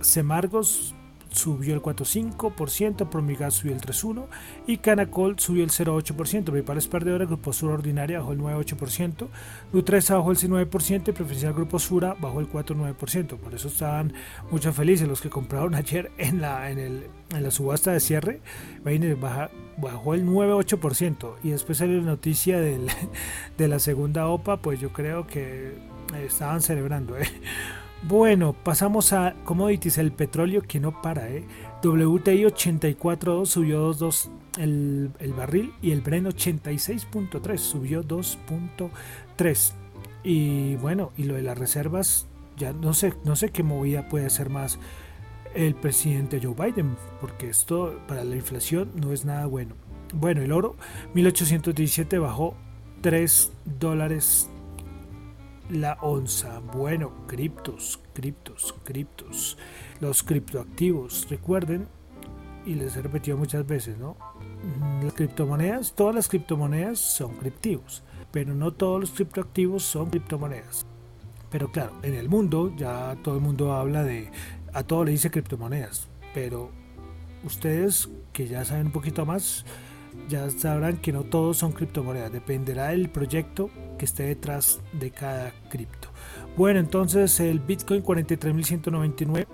Semargos 0.01 0.95
subió 1.33 1.75
el 1.75 1.83
4,5%, 1.83 3.09
Promigas 3.09 3.55
subió 3.55 3.75
el 3.75 3.81
3,1% 3.81 4.27
y 4.66 4.79
Canacol 4.79 5.38
subió 5.38 5.64
el 5.64 5.71
0,8%. 5.71 6.45
Principales 6.45 6.88
perdedoras, 6.88 7.29
Grupo 7.29 7.53
Sura 7.53 7.75
Ordinaria 7.75 8.18
bajó 8.21 8.33
el 8.33 8.38
9,8%, 8.38 9.29
Nutresa 9.73 10.16
bajó 10.16 10.33
el 10.33 10.38
9% 10.38 11.09
y 11.09 11.12
Preferencial 11.12 11.55
Grupo 11.55 11.79
Sura 11.79 12.14
bajó 12.21 12.40
el 12.40 12.49
4,9%. 12.49 13.37
Por 13.37 13.55
eso 13.55 13.68
estaban 13.68 14.12
muchas 14.51 14.75
felices 14.75 15.09
los 15.09 15.21
que 15.21 15.31
compraron 15.31 15.75
ayer 15.75 16.11
en 16.18 16.40
la, 16.40 16.71
en 16.71 16.79
el, 16.79 17.07
en 17.31 17.42
la 17.42 17.51
subasta 17.51 17.92
de 17.92 18.01
cierre. 18.01 18.40
Baja, 19.21 19.51
bajó 19.79 20.14
el 20.14 20.27
9,8% 20.27 21.35
y 21.42 21.51
después 21.51 21.79
salió 21.79 21.99
la 21.99 22.07
noticia 22.07 22.61
del, 22.61 22.88
de 23.59 23.68
la 23.68 23.79
segunda 23.79 24.27
OPA, 24.29 24.61
pues 24.61 24.81
yo 24.81 24.92
creo 24.92 25.27
que 25.27 25.73
estaban 26.25 26.61
celebrando. 26.61 27.16
¿eh? 27.16 27.27
Bueno, 28.05 28.53
pasamos 28.53 29.12
a 29.12 29.35
commodities, 29.45 29.99
el 29.99 30.11
petróleo 30.11 30.62
que 30.62 30.81
no 30.81 31.01
para, 31.03 31.29
¿eh? 31.31 31.45
WTI 31.85 32.45
84.2 32.45 33.47
subió 33.47 33.93
2.2 33.95 34.29
el, 34.59 35.11
el, 35.19 35.33
barril 35.33 35.73
y 35.81 35.93
el 35.93 36.01
Bren 36.01 36.27
86.3 36.27 37.59
subió 37.59 38.03
2.3. 38.03 39.73
Y 40.25 40.77
bueno, 40.77 41.12
y 41.17 41.25
lo 41.25 41.35
de 41.35 41.43
las 41.43 41.57
reservas, 41.57 42.27
ya 42.57 42.73
no 42.73 42.93
sé, 42.93 43.15
no 43.25 43.37
sé 43.37 43.51
qué 43.51 43.62
movida 43.62 44.09
puede 44.09 44.27
hacer 44.27 44.51
más 44.51 44.79
el 45.55 45.75
presidente 45.75 46.41
Joe 46.43 46.55
Biden, 46.55 46.97
porque 47.21 47.49
esto 47.49 48.01
para 48.09 48.25
la 48.25 48.37
inflación 48.37 48.91
no 48.95 49.12
es 49.12 49.25
nada 49.25 49.47
bueno. 49.47 49.75
Bueno, 50.15 50.43
el 50.43 50.53
oro 50.53 50.77
1817 51.15 52.19
bajó 52.19 52.55
3 53.01 53.53
dólares 53.79 54.51
la 55.72 55.94
onza. 56.00 56.61
Bueno, 56.61 57.26
criptos, 57.26 58.00
criptos, 58.12 58.74
criptos. 58.85 59.58
Los 60.00 60.22
criptoactivos, 60.22 61.26
recuerden, 61.30 61.88
y 62.64 62.74
les 62.74 62.96
he 62.96 63.02
repetido 63.02 63.37
muchas 63.37 63.66
veces, 63.66 63.98
¿no? 63.98 64.16
Las 65.02 65.14
criptomonedas, 65.14 65.94
todas 65.94 66.14
las 66.14 66.28
criptomonedas 66.28 66.98
son 66.98 67.35
criptivos, 67.37 68.04
pero 68.30 68.54
no 68.54 68.72
todos 68.72 69.00
los 69.00 69.11
criptoactivos 69.11 69.82
son 69.82 70.11
criptomonedas. 70.11 70.87
Pero 71.50 71.72
claro, 71.72 71.98
en 72.02 72.14
el 72.14 72.28
mundo 72.28 72.72
ya 72.76 73.16
todo 73.22 73.35
el 73.35 73.40
mundo 73.40 73.72
habla 73.72 74.04
de, 74.04 74.30
a 74.72 74.85
todo 74.85 75.04
le 75.04 75.12
dice 75.12 75.30
criptomonedas, 75.30 76.08
pero 76.35 76.70
ustedes 77.44 78.08
que 78.32 78.46
ya 78.46 78.64
saben 78.64 78.87
un 78.87 78.92
poquito 78.92 79.26
más, 79.26 79.64
ya 80.29 80.51
sabrán 80.51 80.98
que 80.98 81.12
no 81.12 81.25
todos 81.25 81.59
son 81.59 81.72
criptomonedas, 81.72 82.33
dependerá 82.33 82.88
del 82.88 83.11
proyecto 83.11 83.70
que 83.98 84.05
esté 84.05 84.25
detrás 84.25 84.81
de 84.92 85.11
cada 85.11 85.53
cripto. 85.68 86.09
Bueno, 86.57 86.81
entonces 86.81 87.38
el 87.40 87.61
Bitcoin 87.61 88.03
43.199 88.03 89.46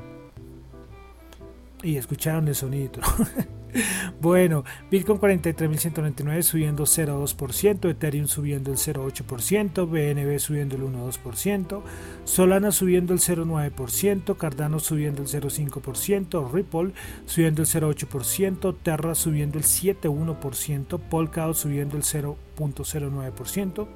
y 1.83 1.97
escucharon 1.97 2.49
el 2.49 2.55
sonido. 2.55 3.01
Bueno, 4.21 4.65
Bitcoin 4.91 5.21
43.199 5.21 6.43
subiendo 6.43 6.85
0,2%, 6.85 7.91
Ethereum 7.91 8.27
subiendo 8.27 8.71
el 8.71 8.77
0,8%, 8.79 9.89
BNB 9.89 10.39
subiendo 10.39 10.77
el 10.77 10.83
1,2%, 10.83 11.83
Solana 12.25 12.73
subiendo 12.73 13.13
el 13.13 13.21
0,9%, 13.21 14.37
Cardano 14.37 14.79
subiendo 14.79 15.23
el 15.23 15.29
0,5%, 15.29 16.53
Ripple 16.53 16.93
subiendo 17.27 17.63
el 17.63 17.69
0,8%, 17.69 18.77
Terra 18.83 19.15
subiendo 19.15 19.59
el 19.59 19.65
7,1%, 19.65 20.99
Polkadot 20.99 21.55
subiendo 21.55 21.97
el 21.97 22.03
0,09%, 22.03 23.89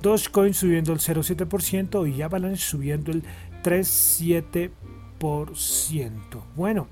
Dogecoin 0.00 0.54
subiendo 0.54 0.92
el 0.92 0.98
0,7% 0.98 2.12
y 2.12 2.22
Avalanche 2.22 2.62
subiendo 2.62 3.12
el 3.12 3.22
3,7%. 3.62 4.72
Bueno, 6.56 6.88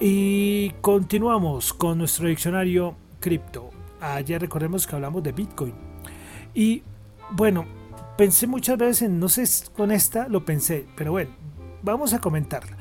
y 0.00 0.70
continuamos 0.80 1.72
con 1.72 1.98
nuestro 1.98 2.28
diccionario 2.28 2.94
cripto. 3.20 3.70
Ayer 4.00 4.40
recordemos 4.40 4.86
que 4.86 4.94
hablamos 4.94 5.22
de 5.22 5.32
Bitcoin. 5.32 5.74
Y 6.54 6.82
bueno, 7.30 7.66
pensé 8.16 8.46
muchas 8.46 8.78
veces 8.78 9.02
en, 9.02 9.18
no 9.18 9.28
sé, 9.28 9.44
con 9.74 9.90
esta 9.90 10.28
lo 10.28 10.44
pensé, 10.44 10.86
pero 10.96 11.12
bueno, 11.12 11.30
vamos 11.82 12.12
a 12.12 12.20
comentarla. 12.20 12.76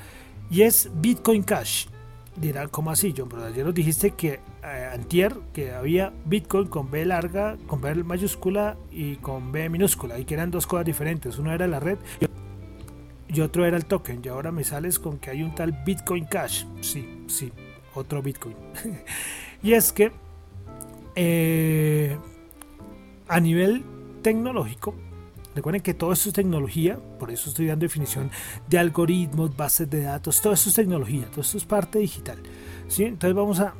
Y 0.49 0.61
es 0.61 0.89
Bitcoin 0.93 1.43
Cash. 1.43 1.87
Dirán, 2.35 2.69
¿cómo 2.69 2.91
así, 2.91 3.15
John? 3.17 3.29
Pero 3.29 3.45
ayer 3.45 3.65
nos 3.65 3.73
dijiste 3.73 4.11
que 4.11 4.39
eh, 4.63 4.89
antier 4.93 5.35
que 5.53 5.71
había 5.71 6.13
Bitcoin 6.25 6.67
con 6.67 6.91
B 6.91 7.03
larga, 7.03 7.57
con 7.65 7.81
B 7.81 7.95
mayúscula 8.03 8.77
y 8.91 9.15
con 9.15 9.51
B 9.51 9.69
minúscula, 9.69 10.19
y 10.19 10.25
que 10.25 10.35
eran 10.35 10.51
dos 10.51 10.67
cosas 10.67 10.85
diferentes. 10.85 11.39
Uno 11.39 11.51
era 11.51 11.65
la 11.65 11.79
red 11.79 11.97
y 12.21 12.25
otro 13.41 13.65
era 13.65 13.77
el 13.77 13.85
token. 13.85 14.21
Y 14.23 14.27
ahora 14.27 14.51
me 14.51 14.63
sales 14.63 14.99
con 14.99 15.17
que 15.19 15.29
hay 15.29 15.43
un 15.43 15.53
tal 15.53 15.71
Bitcoin 15.85 16.25
Cash. 16.25 16.65
Sí, 16.81 17.25
sí, 17.27 17.51
otro 17.93 18.21
Bitcoin. 18.21 18.55
y 19.63 19.73
es 19.73 19.91
que 19.91 20.11
eh, 21.15 22.17
a 23.27 23.39
nivel 23.39 23.83
tecnológico, 24.21 24.95
recuerden 25.55 25.81
que 25.81 25.93
todo 25.93 26.13
esto 26.13 26.29
es 26.29 26.35
tecnología, 26.35 26.99
por 27.19 27.31
eso 27.31 27.49
estoy 27.49 27.67
dando 27.67 27.83
definición 27.83 28.29
de 28.69 28.77
algoritmos, 28.77 29.55
bases 29.55 29.89
de 29.89 30.01
datos, 30.01 30.41
todo 30.41 30.53
esto 30.53 30.69
es 30.69 30.75
tecnología, 30.75 31.25
todo 31.31 31.41
esto 31.41 31.57
es 31.57 31.65
parte 31.65 31.99
digital. 31.99 32.37
¿sí? 32.87 33.03
Entonces 33.05 33.35
vamos 33.35 33.59
a 33.59 33.73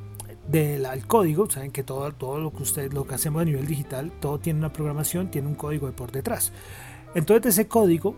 del 0.48 1.06
código, 1.06 1.50
saben 1.50 1.72
que 1.72 1.84
todo, 1.84 2.12
todo 2.14 2.40
lo 2.40 2.52
que 2.52 2.64
ustedes 2.64 2.94
lo 2.94 3.06
que 3.06 3.16
hacemos 3.16 3.42
a 3.42 3.46
nivel 3.46 3.68
digital, 3.68 4.12
todo 4.20 4.40
tiene 4.40 4.60
una 4.60 4.72
programación, 4.72 5.30
tiene 5.30 5.48
un 5.48 5.56
código 5.56 5.88
de 5.88 5.94
por 5.94 6.12
detrás. 6.12 6.54
Entonces 7.16 7.44
de 7.44 7.50
ese 7.50 7.68
código 7.68 8.16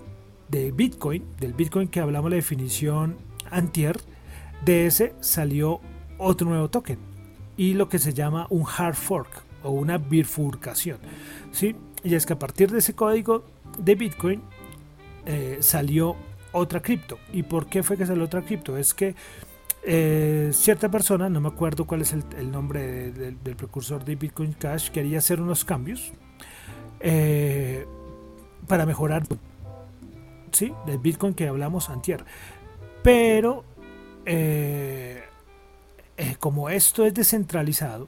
de 0.49 0.71
Bitcoin, 0.71 1.23
del 1.39 1.53
Bitcoin 1.53 1.87
que 1.87 1.99
hablamos 1.99 2.29
la 2.29 2.35
definición 2.35 3.17
antier, 3.49 3.99
de 4.65 4.85
ese 4.85 5.13
salió 5.21 5.79
otro 6.17 6.47
nuevo 6.49 6.69
token 6.69 6.97
y 7.55 7.73
lo 7.73 7.89
que 7.89 7.99
se 7.99 8.13
llama 8.13 8.47
un 8.49 8.65
hard 8.65 8.95
fork 8.95 9.43
o 9.63 9.71
una 9.71 9.97
bifurcación. 9.97 10.97
¿sí? 11.51 11.75
Y 12.03 12.15
es 12.15 12.25
que 12.25 12.33
a 12.33 12.39
partir 12.39 12.71
de 12.71 12.79
ese 12.79 12.93
código 12.95 13.45
de 13.77 13.95
Bitcoin 13.95 14.41
eh, 15.25 15.57
salió 15.61 16.15
otra 16.51 16.81
cripto. 16.81 17.19
¿Y 17.33 17.43
por 17.43 17.67
qué 17.67 17.83
fue 17.83 17.97
que 17.97 18.05
salió 18.05 18.23
otra 18.23 18.41
cripto? 18.41 18.77
Es 18.77 18.93
que 18.93 19.15
eh, 19.83 20.49
cierta 20.53 20.89
persona, 20.89 21.29
no 21.29 21.41
me 21.41 21.49
acuerdo 21.49 21.85
cuál 21.85 22.01
es 22.01 22.13
el, 22.13 22.51
nombre 22.51 23.11
del 23.11 23.55
precursor 23.55 24.03
de 24.03 24.15
Bitcoin 24.15 24.53
Cash, 24.53 24.89
quería 24.89 25.19
hacer 25.19 25.41
unos 25.41 25.63
cambios 25.63 26.11
eh, 26.99 27.85
para 28.67 28.85
mejorar 28.85 29.23
¿sí? 30.53 30.73
del 30.85 30.97
Bitcoin 30.97 31.33
que 31.33 31.47
hablamos 31.47 31.89
antier. 31.89 32.23
Pero 33.03 33.63
como 36.39 36.69
esto 36.69 37.05
es 37.05 37.13
descentralizado, 37.13 38.07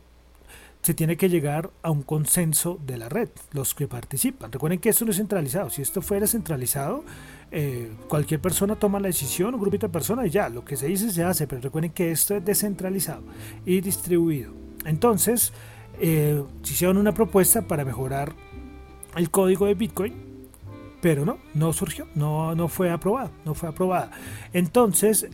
se 0.81 0.93
tiene 0.93 1.15
que 1.15 1.29
llegar 1.29 1.69
a 1.83 1.91
un 1.91 2.01
consenso 2.01 2.79
de 2.85 2.97
la 2.97 3.07
red, 3.07 3.29
los 3.51 3.75
que 3.75 3.87
participan. 3.87 4.51
Recuerden 4.51 4.79
que 4.79 4.89
esto 4.89 5.05
no 5.05 5.11
es 5.11 5.17
centralizado. 5.17 5.69
Si 5.69 5.81
esto 5.81 6.01
fuera 6.01 6.25
centralizado, 6.25 7.03
eh, 7.51 7.91
cualquier 8.07 8.41
persona 8.41 8.75
toma 8.75 8.99
la 8.99 9.07
decisión, 9.07 9.53
un 9.53 9.61
grupito 9.61 9.87
de 9.87 9.93
personas 9.93 10.25
y 10.27 10.31
ya, 10.31 10.49
lo 10.49 10.65
que 10.65 10.75
se 10.75 10.87
dice 10.87 11.11
se 11.11 11.23
hace, 11.23 11.47
pero 11.47 11.61
recuerden 11.61 11.91
que 11.91 12.11
esto 12.11 12.35
es 12.35 12.43
descentralizado 12.43 13.21
y 13.65 13.81
distribuido. 13.81 14.53
Entonces, 14.85 15.53
eh, 15.99 16.43
hicieron 16.63 16.97
una 16.97 17.13
propuesta 17.13 17.61
para 17.61 17.85
mejorar 17.85 18.33
el 19.15 19.29
código 19.29 19.67
de 19.67 19.75
Bitcoin, 19.75 20.30
pero 21.01 21.25
no, 21.25 21.39
no 21.53 21.73
surgió, 21.73 22.07
no, 22.15 22.55
no 22.55 22.67
fue 22.67 22.91
aprobada, 22.91 23.31
no 23.43 23.53
fue 23.53 23.69
aprobada. 23.69 24.11
Entonces, 24.53 25.27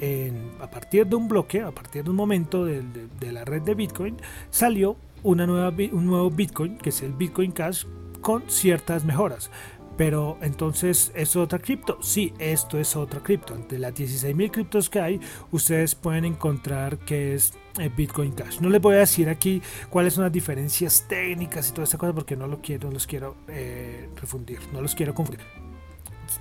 a 0.61 0.71
partir 0.71 1.05
de 1.05 1.15
un 1.15 1.27
bloque, 1.27 1.61
a 1.61 1.71
partir 1.71 2.03
de 2.03 2.09
un 2.09 2.15
momento 2.15 2.65
de 2.65 3.31
la 3.31 3.45
red 3.45 3.61
de 3.61 3.75
Bitcoin, 3.75 4.17
salió 4.49 4.95
una 5.23 5.45
nueva, 5.45 5.73
un 5.91 6.05
nuevo 6.05 6.29
Bitcoin, 6.31 6.77
que 6.77 6.89
es 6.89 7.01
el 7.01 7.13
Bitcoin 7.13 7.51
Cash, 7.51 7.85
con 8.21 8.43
ciertas 8.47 9.03
mejoras. 9.05 9.51
Pero 9.97 10.37
entonces, 10.41 11.11
¿es 11.15 11.35
otra 11.35 11.57
cripto? 11.57 11.97
Sí, 12.01 12.31
esto 12.37 12.77
es 12.77 12.95
otra 12.95 13.21
cripto. 13.21 13.55
Entre 13.55 13.79
las 13.79 13.95
16.000 13.95 14.51
criptos 14.51 14.89
que 14.91 14.99
hay, 14.99 15.19
ustedes 15.51 15.95
pueden 15.95 16.23
encontrar 16.23 16.99
que 16.99 17.33
es 17.33 17.53
eh, 17.79 17.89
Bitcoin 17.95 18.31
Cash. 18.31 18.59
No 18.59 18.69
les 18.69 18.79
voy 18.79 18.95
a 18.95 18.99
decir 18.99 19.27
aquí 19.27 19.61
cuáles 19.89 20.13
son 20.13 20.23
las 20.23 20.31
diferencias 20.31 21.05
técnicas 21.07 21.69
y 21.69 21.71
toda 21.71 21.85
esta 21.85 21.97
cosa 21.97 22.13
porque 22.13 22.35
no, 22.35 22.45
lo 22.45 22.61
quiero, 22.61 22.89
no 22.89 22.93
los 22.93 23.07
quiero 23.07 23.35
eh, 23.47 24.07
refundir, 24.15 24.59
no 24.71 24.81
los 24.81 24.93
quiero 24.93 25.15
confundir. 25.15 25.45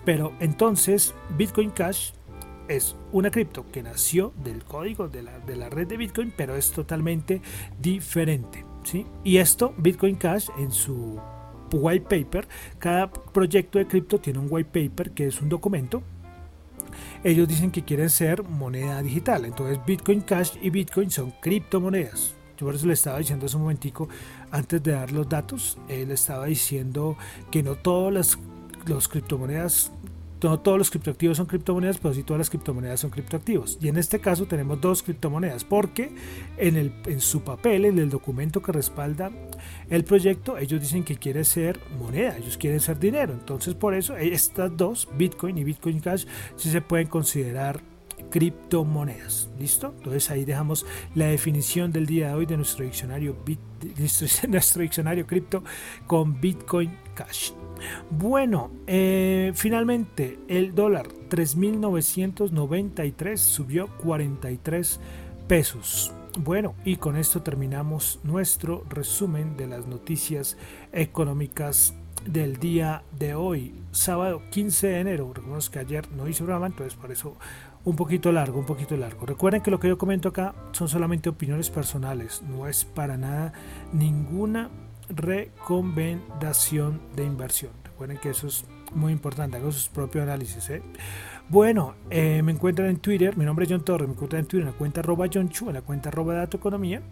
Pero 0.04 0.34
entonces, 0.40 1.14
Bitcoin 1.36 1.70
Cash 1.70 2.10
es 2.68 2.96
una 3.12 3.30
cripto 3.30 3.64
que 3.72 3.82
nació 3.82 4.34
del 4.42 4.64
código 4.64 5.08
de 5.08 5.22
la, 5.22 5.38
de 5.38 5.56
la, 5.56 5.70
red 5.70 5.86
de 5.86 5.96
Bitcoin, 5.96 6.32
pero 6.36 6.56
es 6.56 6.72
totalmente 6.72 7.40
diferente. 7.80 8.66
¿sí? 8.84 9.06
Y 9.24 9.38
esto, 9.38 9.72
Bitcoin 9.78 10.16
Cash, 10.16 10.48
en 10.58 10.70
su 10.70 11.18
white 11.72 12.06
paper, 12.08 12.48
cada 12.78 13.10
proyecto 13.10 13.78
de 13.78 13.86
cripto 13.86 14.18
tiene 14.18 14.38
un 14.38 14.48
white 14.50 14.70
paper 14.88 15.10
que 15.12 15.26
es 15.26 15.40
un 15.40 15.48
documento. 15.48 16.02
Ellos 17.24 17.48
dicen 17.48 17.70
que 17.70 17.84
quieren 17.84 18.10
ser 18.10 18.42
moneda 18.42 19.02
digital. 19.02 19.44
Entonces 19.44 19.78
Bitcoin 19.84 20.20
Cash 20.20 20.56
y 20.62 20.70
Bitcoin 20.70 21.10
son 21.10 21.32
criptomonedas. 21.40 22.34
Yo 22.56 22.66
por 22.66 22.74
eso 22.74 22.86
le 22.86 22.94
estaba 22.94 23.18
diciendo 23.18 23.46
hace 23.46 23.56
un 23.56 23.62
momentico, 23.62 24.08
antes 24.50 24.82
de 24.82 24.92
dar 24.92 25.12
los 25.12 25.28
datos, 25.28 25.76
él 25.88 26.10
estaba 26.10 26.46
diciendo 26.46 27.16
que 27.50 27.62
no 27.62 27.74
todas 27.74 28.14
las 28.14 28.38
los 28.86 29.08
criptomonedas 29.08 29.90
no 30.42 30.60
todos 30.60 30.78
los 30.78 30.90
criptoactivos 30.90 31.36
son 31.36 31.46
criptomonedas, 31.46 31.98
pero 31.98 32.14
sí 32.14 32.22
todas 32.22 32.38
las 32.38 32.50
criptomonedas 32.50 33.00
son 33.00 33.10
criptoactivos. 33.10 33.78
Y 33.80 33.88
en 33.88 33.96
este 33.96 34.20
caso 34.20 34.46
tenemos 34.46 34.80
dos 34.80 35.02
criptomonedas, 35.02 35.64
porque 35.64 36.14
en, 36.56 36.76
el, 36.76 36.92
en 37.06 37.20
su 37.20 37.42
papel, 37.42 37.84
en 37.84 37.98
el 37.98 38.10
documento 38.10 38.62
que 38.62 38.72
respalda 38.72 39.30
el 39.88 40.04
proyecto, 40.04 40.58
ellos 40.58 40.80
dicen 40.80 41.04
que 41.04 41.16
quiere 41.16 41.44
ser 41.44 41.80
moneda, 41.98 42.36
ellos 42.36 42.56
quieren 42.56 42.80
ser 42.80 42.98
dinero. 42.98 43.32
Entonces, 43.32 43.74
por 43.74 43.94
eso, 43.94 44.16
estas 44.16 44.76
dos, 44.76 45.08
Bitcoin 45.16 45.58
y 45.58 45.64
Bitcoin 45.64 46.00
Cash, 46.00 46.26
sí 46.56 46.70
se 46.70 46.80
pueden 46.80 47.08
considerar 47.08 47.80
criptomonedas. 48.30 49.48
¿Listo? 49.58 49.94
Entonces 49.98 50.30
ahí 50.30 50.44
dejamos 50.44 50.86
la 51.14 51.26
definición 51.26 51.92
del 51.92 52.06
día 52.06 52.28
de 52.28 52.34
hoy 52.34 52.46
de 52.46 52.56
nuestro 52.56 52.84
diccionario, 52.84 53.36
nuestro 54.48 54.82
diccionario 54.82 55.26
cripto 55.26 55.62
con 56.06 56.40
Bitcoin 56.40 56.96
Cash. 57.14 57.52
Bueno, 58.10 58.70
eh, 58.86 59.52
finalmente 59.54 60.38
el 60.48 60.74
dólar 60.74 61.08
3.993 61.30 63.36
subió 63.36 63.88
43 63.98 65.00
pesos. 65.48 66.12
Bueno, 66.38 66.74
y 66.84 66.96
con 66.96 67.16
esto 67.16 67.42
terminamos 67.42 68.20
nuestro 68.22 68.84
resumen 68.90 69.56
de 69.56 69.66
las 69.66 69.86
noticias 69.86 70.58
económicas 70.92 71.94
del 72.26 72.58
día 72.58 73.02
de 73.18 73.34
hoy, 73.34 73.74
sábado 73.90 74.42
15 74.50 74.88
de 74.88 75.00
enero. 75.00 75.28
Recordemos 75.28 75.70
que 75.70 75.78
ayer 75.78 76.10
no 76.12 76.28
hice 76.28 76.42
programa, 76.42 76.66
entonces 76.66 76.94
por 76.94 77.10
eso 77.10 77.36
un 77.84 77.96
poquito 77.96 78.32
largo, 78.32 78.58
un 78.58 78.66
poquito 78.66 78.96
largo. 78.96 79.26
Recuerden 79.26 79.62
que 79.62 79.70
lo 79.70 79.80
que 79.80 79.88
yo 79.88 79.96
comento 79.96 80.28
acá 80.28 80.54
son 80.72 80.88
solamente 80.88 81.28
opiniones 81.28 81.70
personales, 81.70 82.42
no 82.42 82.66
es 82.66 82.84
para 82.84 83.16
nada 83.16 83.52
ninguna 83.92 84.70
recomendación 85.08 87.00
de 87.14 87.24
inversión. 87.24 87.72
Recuerden 87.84 88.18
que 88.18 88.30
eso 88.30 88.46
es 88.46 88.64
muy 88.94 89.12
importante, 89.12 89.56
hagan 89.56 89.72
sus 89.72 89.88
propios 89.88 90.22
análisis. 90.22 90.68
¿eh? 90.70 90.82
Bueno, 91.48 91.94
eh, 92.10 92.42
me 92.42 92.52
encuentran 92.52 92.88
en 92.88 92.98
Twitter, 92.98 93.36
mi 93.36 93.44
nombre 93.44 93.64
es 93.64 93.70
John 93.70 93.84
Torres, 93.84 94.08
me 94.08 94.14
encuentran 94.14 94.40
en 94.40 94.46
Twitter 94.46 94.66
en 94.66 94.72
la 94.72 94.78
cuenta 94.78 95.00
arroba 95.00 95.26
John 95.32 95.48
Chu, 95.48 95.68
en 95.68 95.74
la 95.74 95.82
cuenta 95.82 96.08
arroba 96.08 96.34
Dato 96.34 96.56
Economía, 96.56 97.02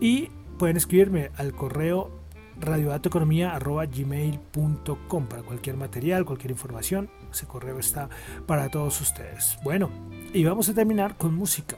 y 0.00 0.28
pueden 0.58 0.76
escribirme 0.76 1.30
al 1.36 1.52
correo 1.52 2.22
radiodatoeconomía 2.60 3.54
arroba 3.54 3.86
gmail.com 3.86 5.26
para 5.26 5.42
cualquier 5.42 5.76
material, 5.76 6.24
cualquier 6.24 6.52
información, 6.52 7.10
ese 7.30 7.46
correo 7.46 7.78
está 7.78 8.08
para 8.46 8.68
todos 8.68 9.00
ustedes. 9.00 9.58
Bueno, 9.64 9.90
y 10.32 10.44
vamos 10.44 10.68
a 10.68 10.74
terminar 10.74 11.16
con 11.16 11.34
música. 11.34 11.76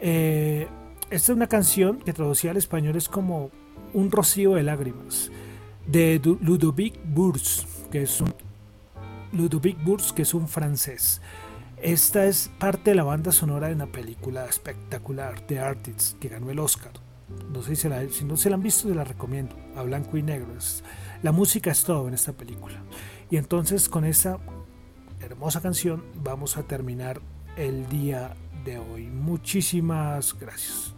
Eh, 0.00 0.66
esta 1.10 1.32
es 1.32 1.36
una 1.36 1.46
canción 1.46 1.98
que 1.98 2.12
traducida 2.12 2.52
al 2.52 2.56
español 2.56 2.96
es 2.96 3.08
como 3.08 3.50
un 3.94 4.10
rocío 4.10 4.54
de 4.54 4.62
lágrimas 4.62 5.30
de 5.86 6.20
Ludovic 6.40 6.98
Bourse, 7.04 7.66
que 7.90 8.02
es 8.02 8.20
un 8.20 8.34
Ludovic 9.32 9.82
Bourse, 9.82 10.14
que 10.14 10.22
es 10.22 10.34
un 10.34 10.48
francés. 10.48 11.20
Esta 11.82 12.24
es 12.26 12.50
parte 12.58 12.90
de 12.90 12.96
la 12.96 13.04
banda 13.04 13.32
sonora 13.32 13.68
de 13.68 13.74
una 13.74 13.86
película 13.86 14.46
espectacular, 14.46 15.40
The 15.40 15.58
Artists, 15.58 16.16
que 16.20 16.28
ganó 16.28 16.50
el 16.50 16.58
Oscar. 16.58 16.92
No 17.52 17.62
sé 17.62 17.76
si, 17.76 17.88
si 18.10 18.24
no 18.24 18.36
se 18.36 18.48
la 18.48 18.56
han 18.56 18.62
visto, 18.62 18.88
se 18.88 18.94
la 18.94 19.04
recomiendo. 19.04 19.56
A 19.76 19.82
blanco 19.82 20.16
y 20.16 20.22
negro. 20.22 20.48
la 21.22 21.32
música 21.32 21.70
es 21.70 21.84
todo 21.84 22.08
en 22.08 22.14
esta 22.14 22.32
película. 22.32 22.82
Y 23.30 23.36
entonces 23.36 23.88
con 23.88 24.04
esta 24.04 24.38
hermosa 25.20 25.60
canción 25.60 26.04
vamos 26.22 26.56
a 26.56 26.62
terminar 26.62 27.20
el 27.56 27.88
día 27.88 28.34
de 28.64 28.78
hoy. 28.78 29.06
Muchísimas 29.06 30.38
gracias. 30.38 30.94